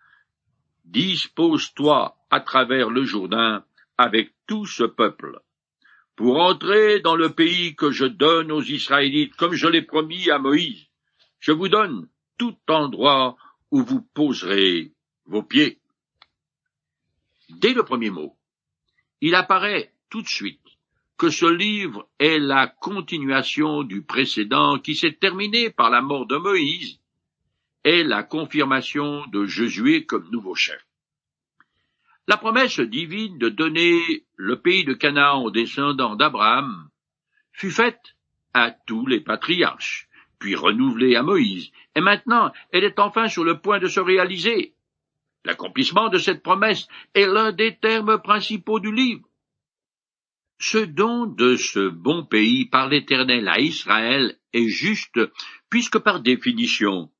dispose-toi 0.85 2.15
à 2.31 2.39
travers 2.39 2.89
le 2.89 3.03
Jourdain 3.03 3.63
avec 3.97 4.33
tout 4.47 4.65
ce 4.65 4.83
peuple 4.83 5.39
pour 6.15 6.39
entrer 6.39 6.99
dans 7.01 7.15
le 7.15 7.33
pays 7.33 7.75
que 7.75 7.91
je 7.91 8.05
donne 8.05 8.51
aux 8.51 8.61
Israélites, 8.61 9.35
comme 9.35 9.53
je 9.53 9.67
l'ai 9.67 9.81
promis 9.81 10.29
à 10.29 10.39
Moïse. 10.39 10.87
Je 11.39 11.51
vous 11.51 11.67
donne 11.67 12.07
tout 12.37 12.57
endroit 12.67 13.35
où 13.71 13.83
vous 13.83 14.01
poserez 14.13 14.93
vos 15.25 15.43
pieds. 15.43 15.79
Dès 17.49 17.73
le 17.73 17.83
premier 17.83 18.09
mot, 18.09 18.37
il 19.19 19.35
apparaît 19.35 19.93
tout 20.09 20.21
de 20.21 20.27
suite 20.27 20.59
que 21.17 21.29
ce 21.29 21.45
livre 21.45 22.09
est 22.19 22.39
la 22.39 22.67
continuation 22.67 23.83
du 23.83 24.01
précédent 24.01 24.79
qui 24.79 24.95
s'est 24.95 25.17
terminé 25.19 25.69
par 25.69 25.89
la 25.89 26.01
mort 26.01 26.25
de 26.25 26.37
Moïse 26.37 26.99
et 27.83 28.03
la 28.03 28.23
confirmation 28.23 29.25
de 29.27 29.45
Josué 29.45 30.05
comme 30.05 30.29
nouveau 30.31 30.55
chef. 30.55 30.81
La 32.27 32.37
promesse 32.37 32.79
divine 32.79 33.37
de 33.39 33.49
donner 33.49 34.25
le 34.35 34.61
pays 34.61 34.85
de 34.85 34.93
Canaan 34.93 35.43
aux 35.43 35.51
descendants 35.51 36.15
d'Abraham 36.15 36.89
fut 37.51 37.71
faite 37.71 38.15
à 38.53 38.71
tous 38.71 39.07
les 39.07 39.19
patriarches, 39.19 40.07
puis 40.39 40.55
renouvelée 40.55 41.15
à 41.15 41.23
Moïse, 41.23 41.71
et 41.95 42.01
maintenant 42.01 42.51
elle 42.71 42.83
est 42.83 42.99
enfin 42.99 43.27
sur 43.27 43.43
le 43.43 43.59
point 43.59 43.79
de 43.79 43.87
se 43.87 43.99
réaliser. 43.99 44.75
L'accomplissement 45.45 46.09
de 46.09 46.19
cette 46.19 46.43
promesse 46.43 46.87
est 47.15 47.25
l'un 47.25 47.51
des 47.51 47.75
termes 47.77 48.21
principaux 48.21 48.79
du 48.79 48.91
livre. 48.91 49.27
Ce 50.59 50.77
don 50.77 51.25
de 51.25 51.55
ce 51.55 51.89
bon 51.89 52.23
pays 52.23 52.65
par 52.65 52.87
l'Éternel 52.87 53.47
à 53.47 53.59
Israël 53.59 54.37
est 54.53 54.67
juste, 54.67 55.19
puisque 55.71 55.97
par 55.97 56.19
définition, 56.19 57.11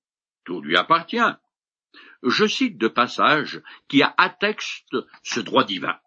tout 0.46 0.62
lui 0.62 0.78
appartient 0.78 1.18
je 2.24 2.46
cite 2.46 2.78
deux 2.78 2.94
passages 2.94 3.62
qui 3.88 4.04
attestent 4.04 4.98
ce 5.24 5.40
droit 5.40 5.64
divin. 5.64 6.00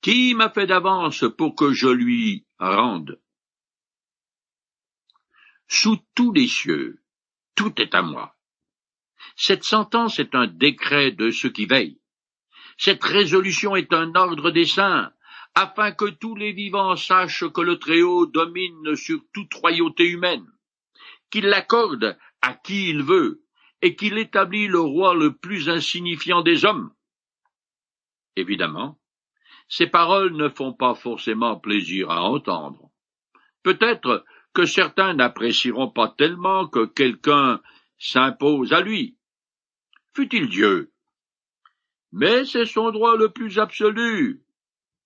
Qui 0.00 0.34
m'a 0.34 0.50
fait 0.50 0.66
d'avance 0.66 1.24
pour 1.36 1.54
que 1.54 1.72
je 1.72 1.88
lui 1.88 2.46
rende? 2.58 3.20
Sous 5.68 5.98
tous 6.14 6.32
les 6.32 6.48
cieux, 6.48 7.02
tout 7.54 7.80
est 7.80 7.94
à 7.94 8.02
moi. 8.02 8.36
Cette 9.36 9.64
sentence 9.64 10.18
est 10.18 10.34
un 10.34 10.46
décret 10.46 11.12
de 11.12 11.30
ceux 11.30 11.50
qui 11.50 11.66
veillent. 11.66 12.00
Cette 12.78 13.04
résolution 13.04 13.76
est 13.76 13.92
un 13.92 14.14
ordre 14.14 14.50
des 14.50 14.66
saints, 14.66 15.12
afin 15.54 15.92
que 15.92 16.06
tous 16.06 16.34
les 16.34 16.52
vivants 16.52 16.96
sachent 16.96 17.48
que 17.48 17.60
le 17.60 17.78
Très-Haut 17.78 18.26
domine 18.26 18.96
sur 18.96 19.20
toute 19.32 19.54
royauté 19.54 20.08
humaine, 20.08 20.46
qu'il 21.30 21.46
l'accorde 21.46 22.18
à 22.40 22.54
qui 22.54 22.88
il 22.88 23.02
veut, 23.02 23.41
et 23.82 23.96
qu'il 23.96 24.16
établit 24.16 24.68
le 24.68 24.80
roi 24.80 25.14
le 25.14 25.36
plus 25.36 25.68
insignifiant 25.68 26.42
des 26.42 26.64
hommes. 26.64 26.92
Évidemment, 28.36 28.98
ces 29.68 29.86
paroles 29.86 30.34
ne 30.36 30.48
font 30.48 30.72
pas 30.72 30.94
forcément 30.94 31.58
plaisir 31.58 32.10
à 32.10 32.22
entendre. 32.22 32.90
Peut-être 33.62 34.24
que 34.54 34.64
certains 34.64 35.14
n'apprécieront 35.14 35.90
pas 35.90 36.08
tellement 36.08 36.68
que 36.68 36.84
quelqu'un 36.84 37.60
s'impose 37.98 38.72
à 38.72 38.80
lui. 38.80 39.16
Fut-il 40.14 40.48
Dieu? 40.48 40.92
Mais 42.12 42.44
c'est 42.44 42.66
son 42.66 42.90
droit 42.90 43.16
le 43.16 43.30
plus 43.30 43.58
absolu. 43.58 44.42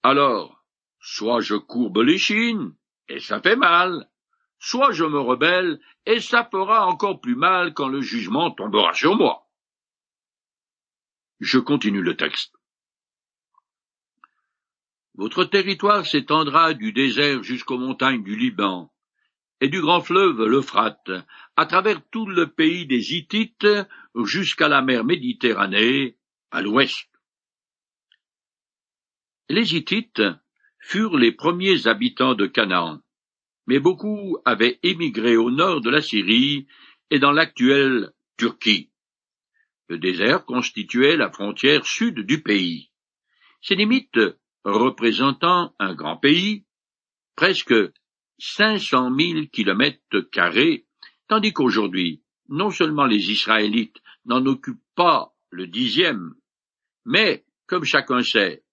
Alors, 0.02 0.64
soit 1.00 1.40
je 1.40 1.54
courbe 1.54 1.98
les 1.98 2.18
chines, 2.18 2.74
et 3.08 3.20
ça 3.20 3.40
fait 3.40 3.56
mal, 3.56 4.08
soit 4.66 4.90
je 4.90 5.04
me 5.04 5.20
rebelle, 5.20 5.78
et 6.06 6.18
ça 6.18 6.48
fera 6.50 6.88
encore 6.88 7.20
plus 7.20 7.36
mal 7.36 7.72
quand 7.72 7.86
le 7.86 8.00
jugement 8.00 8.50
tombera 8.50 8.92
sur 8.94 9.14
moi. 9.14 9.48
Je 11.38 11.60
continue 11.60 12.02
le 12.02 12.16
texte. 12.16 12.52
Votre 15.14 15.44
territoire 15.44 16.04
s'étendra 16.04 16.74
du 16.74 16.92
désert 16.92 17.44
jusqu'aux 17.44 17.78
montagnes 17.78 18.24
du 18.24 18.34
Liban 18.34 18.92
et 19.60 19.68
du 19.68 19.80
grand 19.80 20.00
fleuve 20.00 20.44
l'Euphrate, 20.44 21.12
à 21.54 21.66
travers 21.66 22.04
tout 22.10 22.26
le 22.26 22.48
pays 22.48 22.86
des 22.86 23.14
Hittites 23.14 23.68
jusqu'à 24.24 24.66
la 24.68 24.82
mer 24.82 25.04
Méditerranée, 25.04 26.18
à 26.50 26.60
l'ouest. 26.60 27.08
Les 29.48 29.76
Hittites 29.76 30.22
furent 30.80 31.16
les 31.16 31.32
premiers 31.32 31.86
habitants 31.86 32.34
de 32.34 32.46
Canaan, 32.46 33.00
mais 33.66 33.78
beaucoup 33.78 34.38
avaient 34.44 34.78
émigré 34.82 35.36
au 35.36 35.50
nord 35.50 35.80
de 35.80 35.90
la 35.90 36.00
Syrie 36.00 36.66
et 37.10 37.18
dans 37.18 37.32
l'actuelle 37.32 38.12
Turquie. 38.36 38.90
Le 39.88 39.98
désert 39.98 40.44
constituait 40.44 41.16
la 41.16 41.30
frontière 41.30 41.86
sud 41.86 42.20
du 42.20 42.42
pays. 42.42 42.90
Ses 43.62 43.76
limites 43.76 44.20
représentant 44.64 45.74
un 45.78 45.94
grand 45.94 46.16
pays, 46.16 46.64
presque 47.36 47.74
cinq 48.38 48.78
cent 48.78 49.10
mille 49.10 49.48
kilomètres 49.50 50.20
carrés, 50.32 50.86
tandis 51.28 51.52
qu'aujourd'hui, 51.52 52.22
non 52.48 52.70
seulement 52.70 53.06
les 53.06 53.30
Israélites 53.30 54.00
n'en 54.24 54.44
occupent 54.46 54.82
pas 54.94 55.32
le 55.50 55.66
dixième, 55.66 56.34
mais, 57.04 57.44
comme 57.66 57.84
chacun 57.84 58.22
sait, 58.22 58.64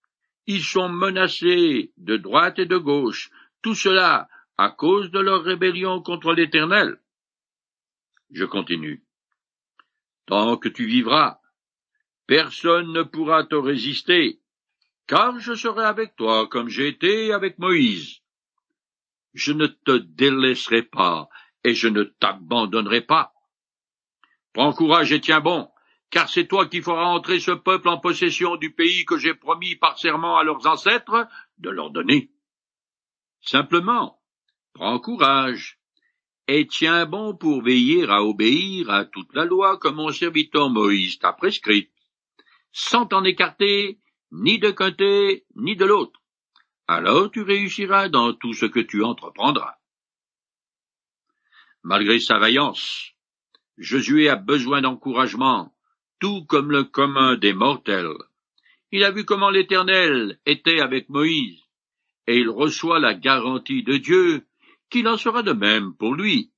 ils 0.48 0.64
sont 0.64 0.90
menacés 0.90 1.94
de 1.98 2.18
droite 2.18 2.60
et 2.60 2.66
de 2.66 2.78
gauche, 2.78 3.30
tout 3.62 3.76
cela 3.76 4.28
à 4.58 4.70
cause 4.70 5.12
de 5.12 5.20
leur 5.20 5.44
rébellion 5.44 6.02
contre 6.02 6.34
l'Éternel. 6.34 7.00
Je 8.32 8.46
continue. 8.46 9.04
Tant 10.26 10.58
que 10.58 10.70
tu 10.70 10.86
vivras, 10.86 11.40
personne 12.28 12.92
ne 12.94 13.04
pourra 13.04 13.44
te 13.44 13.56
résister, 13.56 14.42
car 15.08 15.40
je 15.40 15.54
serai 15.54 15.84
avec 15.84 16.16
toi 16.16 16.48
comme 16.48 16.70
j'ai 16.70 16.88
été 16.88 17.34
avec 17.34 17.60
Moïse. 17.60 18.22
Je 19.34 19.52
ne 19.52 19.68
te 19.68 19.98
délaisserai 19.98 20.84
pas, 20.84 21.28
et 21.64 21.74
je 21.74 21.88
ne 21.88 22.04
t'abandonnerai 22.04 23.02
pas. 23.02 23.34
Prends 24.54 24.74
courage 24.74 25.12
et 25.12 25.22
tiens 25.22 25.42
bon, 25.42 25.70
car 26.12 26.30
c'est 26.30 26.48
toi 26.48 26.68
qui 26.68 26.82
feras 26.82 27.06
entrer 27.06 27.40
ce 27.40 27.52
peuple 27.52 27.90
en 27.90 28.00
possession 28.00 28.56
du 28.56 28.72
pays 28.72 29.04
que 29.06 29.18
j'ai 29.18 29.34
promis 29.34 29.76
par 29.76 29.98
serment 29.98 30.38
à 30.38 30.44
leurs 30.44 30.68
ancêtres 30.68 31.28
de 31.58 31.70
leur 31.70 31.90
donner. 31.90 32.32
Simplement, 33.42 34.23
prends 34.74 35.00
courage, 35.00 35.80
et 36.48 36.68
tiens 36.68 37.06
bon 37.06 37.36
pour 37.36 37.62
veiller 37.62 38.08
à 38.10 38.24
obéir 38.24 38.90
à 38.90 39.06
toute 39.06 39.34
la 39.34 39.46
loi 39.46 39.78
que 39.78 39.88
mon 39.88 40.12
serviteur 40.12 40.70
Moïse 40.70 41.20
t'a 41.20 41.32
prescrite, 41.32 41.92
sans 42.72 43.06
t'en 43.06 43.24
écarter 43.24 44.00
ni 44.32 44.60
de 44.60 44.72
côté 44.72 45.46
ni 45.56 45.76
de 45.76 45.86
l'autre. 45.86 46.20
Alors 46.88 47.32
tu 47.32 47.42
réussiras 47.42 48.10
dans 48.10 48.34
tout 48.34 48.54
ce 48.54 48.66
que 48.66 48.80
tu 48.80 49.04
entreprendras. 49.04 49.76
Malgré 51.84 52.20
sa 52.20 52.40
vaillance, 52.40 53.12
Josué 53.78 54.30
a 54.30 54.36
besoin 54.36 54.82
d'encouragement, 54.82 55.74
tout 56.20 56.46
comme 56.46 56.72
le 56.72 56.84
commun 56.84 57.36
des 57.36 57.54
mortels. 57.54 58.18
Il 58.92 59.04
a 59.04 59.12
vu 59.12 59.26
comment 59.26 59.50
l'Éternel 59.50 60.40
était 60.46 60.80
avec 60.80 61.10
Moïse, 61.10 61.62
et 62.28 62.38
il 62.38 62.50
reçoit 62.50 63.00
la 63.00 63.14
garantie 63.14 63.84
de 63.84 63.98
Dieu 63.98 64.46
qu'il 64.94 65.08
en 65.08 65.18
sera 65.18 65.42
de 65.42 65.54
même 65.54 65.96
pour 65.96 66.14
lui. 66.14 66.54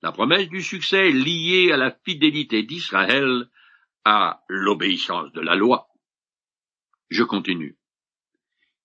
La 0.00 0.12
promesse 0.12 0.48
du 0.48 0.62
succès 0.62 1.10
liée 1.10 1.72
à 1.72 1.76
la 1.76 1.90
fidélité 2.04 2.62
d'Israël 2.62 3.50
à 4.04 4.44
l'obéissance 4.48 5.32
de 5.32 5.40
la 5.40 5.56
loi. 5.56 5.88
Je 7.10 7.24
continue. 7.24 7.76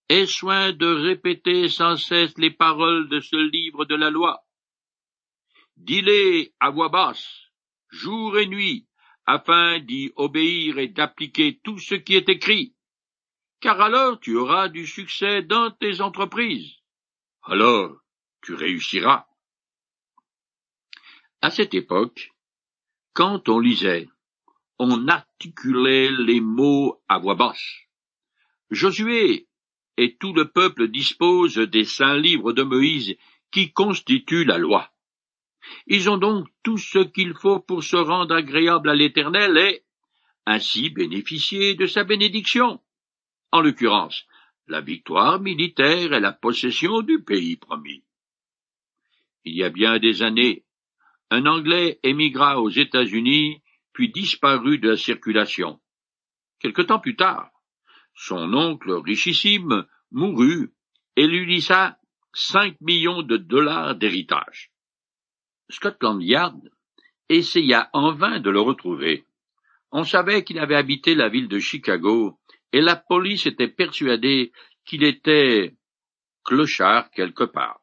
Aie 0.09 0.25
soin 0.25 0.71
de 0.71 0.87
répéter 0.87 1.69
sans 1.69 1.97
cesse 1.97 2.35
les 2.39 2.49
paroles 2.49 3.07
de 3.09 3.19
ce 3.19 3.35
livre 3.35 3.85
de 3.85 3.93
la 3.93 4.09
loi? 4.09 4.41
Dis-les 5.75 6.55
à 6.59 6.71
voix 6.71 6.89
basse, 6.89 7.51
jour 7.89 8.39
et 8.39 8.47
nuit, 8.47 8.87
afin 9.27 9.77
d'y 9.79 10.11
obéir 10.15 10.79
et 10.79 10.87
d'appliquer 10.87 11.59
tout 11.63 11.77
ce 11.77 11.93
qui 11.93 12.15
est 12.15 12.29
écrit. 12.29 12.75
Car 13.59 13.79
alors 13.81 14.19
tu 14.19 14.35
auras 14.35 14.67
du 14.67 14.87
succès 14.87 15.43
dans 15.43 15.69
tes 15.69 16.01
entreprises. 16.01 16.73
Alors 17.43 17.97
tu 18.41 18.53
réussiras. 18.53 19.27
À 21.41 21.49
cette 21.49 21.73
époque, 21.73 22.31
quand 23.13 23.49
on 23.49 23.59
lisait, 23.59 24.07
on 24.79 25.07
articulait 25.07 26.11
les 26.11 26.41
mots 26.41 27.01
à 27.07 27.17
voix 27.17 27.35
basse. 27.35 27.87
Josué 28.69 29.47
et 29.97 30.17
tout 30.17 30.33
le 30.33 30.51
peuple 30.51 30.87
disposent 30.87 31.57
des 31.57 31.85
saints 31.85 32.17
livres 32.17 32.53
de 32.53 32.63
Moïse 32.63 33.15
qui 33.51 33.71
constituent 33.71 34.45
la 34.45 34.57
loi. 34.57 34.91
Ils 35.87 36.09
ont 36.09 36.17
donc 36.17 36.47
tout 36.63 36.77
ce 36.77 36.99
qu'il 36.99 37.33
faut 37.33 37.59
pour 37.59 37.83
se 37.83 37.95
rendre 37.95 38.35
agréable 38.35 38.89
à 38.89 38.95
l'Éternel 38.95 39.57
et 39.57 39.83
ainsi 40.45 40.89
bénéficier 40.89 41.75
de 41.75 41.87
sa 41.87 42.03
bénédiction. 42.03 42.79
En 43.51 43.61
l'occurrence, 43.61 44.25
la 44.67 44.81
victoire 44.81 45.39
militaire 45.39 46.13
et 46.13 46.19
la 46.19 46.33
possession 46.33 47.01
du 47.01 47.23
pays 47.23 47.57
promis. 47.57 48.03
Il 49.47 49.55
y 49.55 49.63
a 49.63 49.69
bien 49.69 49.97
des 49.97 50.23
années, 50.23 50.65
un 51.29 51.45
Anglais 51.45 51.99
émigra 52.03 52.61
aux 52.61 52.69
États-Unis, 52.69 53.61
puis 53.93 54.09
disparut 54.09 54.77
de 54.77 54.89
la 54.89 54.97
circulation. 54.97 55.79
Quelque 56.59 56.81
temps 56.81 56.99
plus 56.99 57.15
tard, 57.15 57.51
son 58.13 58.53
oncle 58.53 58.91
richissime 58.91 59.85
mourut 60.11 60.73
et 61.15 61.27
lui 61.27 61.45
laissa 61.45 61.97
cinq 62.33 62.75
millions 62.81 63.21
de 63.21 63.37
dollars 63.37 63.95
d'héritage. 63.95 64.71
Scotland 65.69 66.21
Yard 66.21 66.61
essaya 67.29 67.89
en 67.93 68.13
vain 68.13 68.39
de 68.39 68.49
le 68.49 68.59
retrouver. 68.59 69.25
On 69.91 70.03
savait 70.03 70.43
qu'il 70.43 70.59
avait 70.59 70.75
habité 70.75 71.15
la 71.15 71.29
ville 71.29 71.47
de 71.47 71.59
Chicago, 71.59 72.37
et 72.73 72.81
la 72.81 72.95
police 72.95 73.45
était 73.45 73.67
persuadée 73.69 74.51
qu'il 74.85 75.03
était 75.03 75.75
clochard 76.43 77.09
quelque 77.11 77.45
part. 77.45 77.79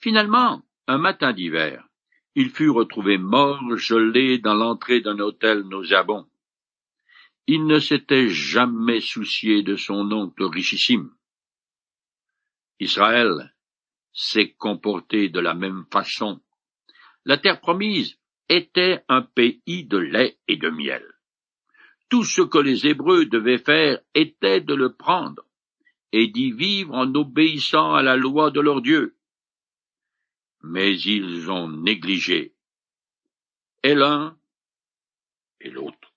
Finalement, 0.00 0.62
un 0.90 0.98
matin 0.98 1.32
d'hiver, 1.32 1.86
il 2.34 2.50
fut 2.50 2.68
retrouvé 2.68 3.16
mort 3.16 3.62
gelé 3.76 4.38
dans 4.38 4.54
l'entrée 4.54 5.00
d'un 5.00 5.20
hôtel 5.20 5.60
nauséabond. 5.60 6.26
Il 7.46 7.66
ne 7.66 7.78
s'était 7.78 8.28
jamais 8.28 9.00
soucié 9.00 9.62
de 9.62 9.76
son 9.76 10.10
oncle 10.10 10.42
richissime. 10.42 11.12
Israël 12.80 13.54
s'est 14.12 14.52
comporté 14.58 15.28
de 15.28 15.38
la 15.38 15.54
même 15.54 15.84
façon. 15.92 16.40
La 17.24 17.38
terre 17.38 17.60
promise 17.60 18.18
était 18.48 19.04
un 19.08 19.22
pays 19.22 19.84
de 19.86 19.98
lait 19.98 20.38
et 20.48 20.56
de 20.56 20.70
miel. 20.70 21.04
Tout 22.08 22.24
ce 22.24 22.42
que 22.42 22.58
les 22.58 22.88
Hébreux 22.88 23.26
devaient 23.26 23.62
faire 23.62 24.00
était 24.14 24.60
de 24.60 24.74
le 24.74 24.96
prendre 24.96 25.44
et 26.10 26.26
d'y 26.26 26.50
vivre 26.50 26.94
en 26.94 27.14
obéissant 27.14 27.94
à 27.94 28.02
la 28.02 28.16
loi 28.16 28.50
de 28.50 28.60
leur 28.60 28.82
Dieu. 28.82 29.14
Mais 30.62 30.98
ils 30.98 31.50
ont 31.50 31.68
négligé 31.68 32.54
et 33.82 33.94
l'un 33.94 34.38
et 35.60 35.70
l'autre. 35.70 36.09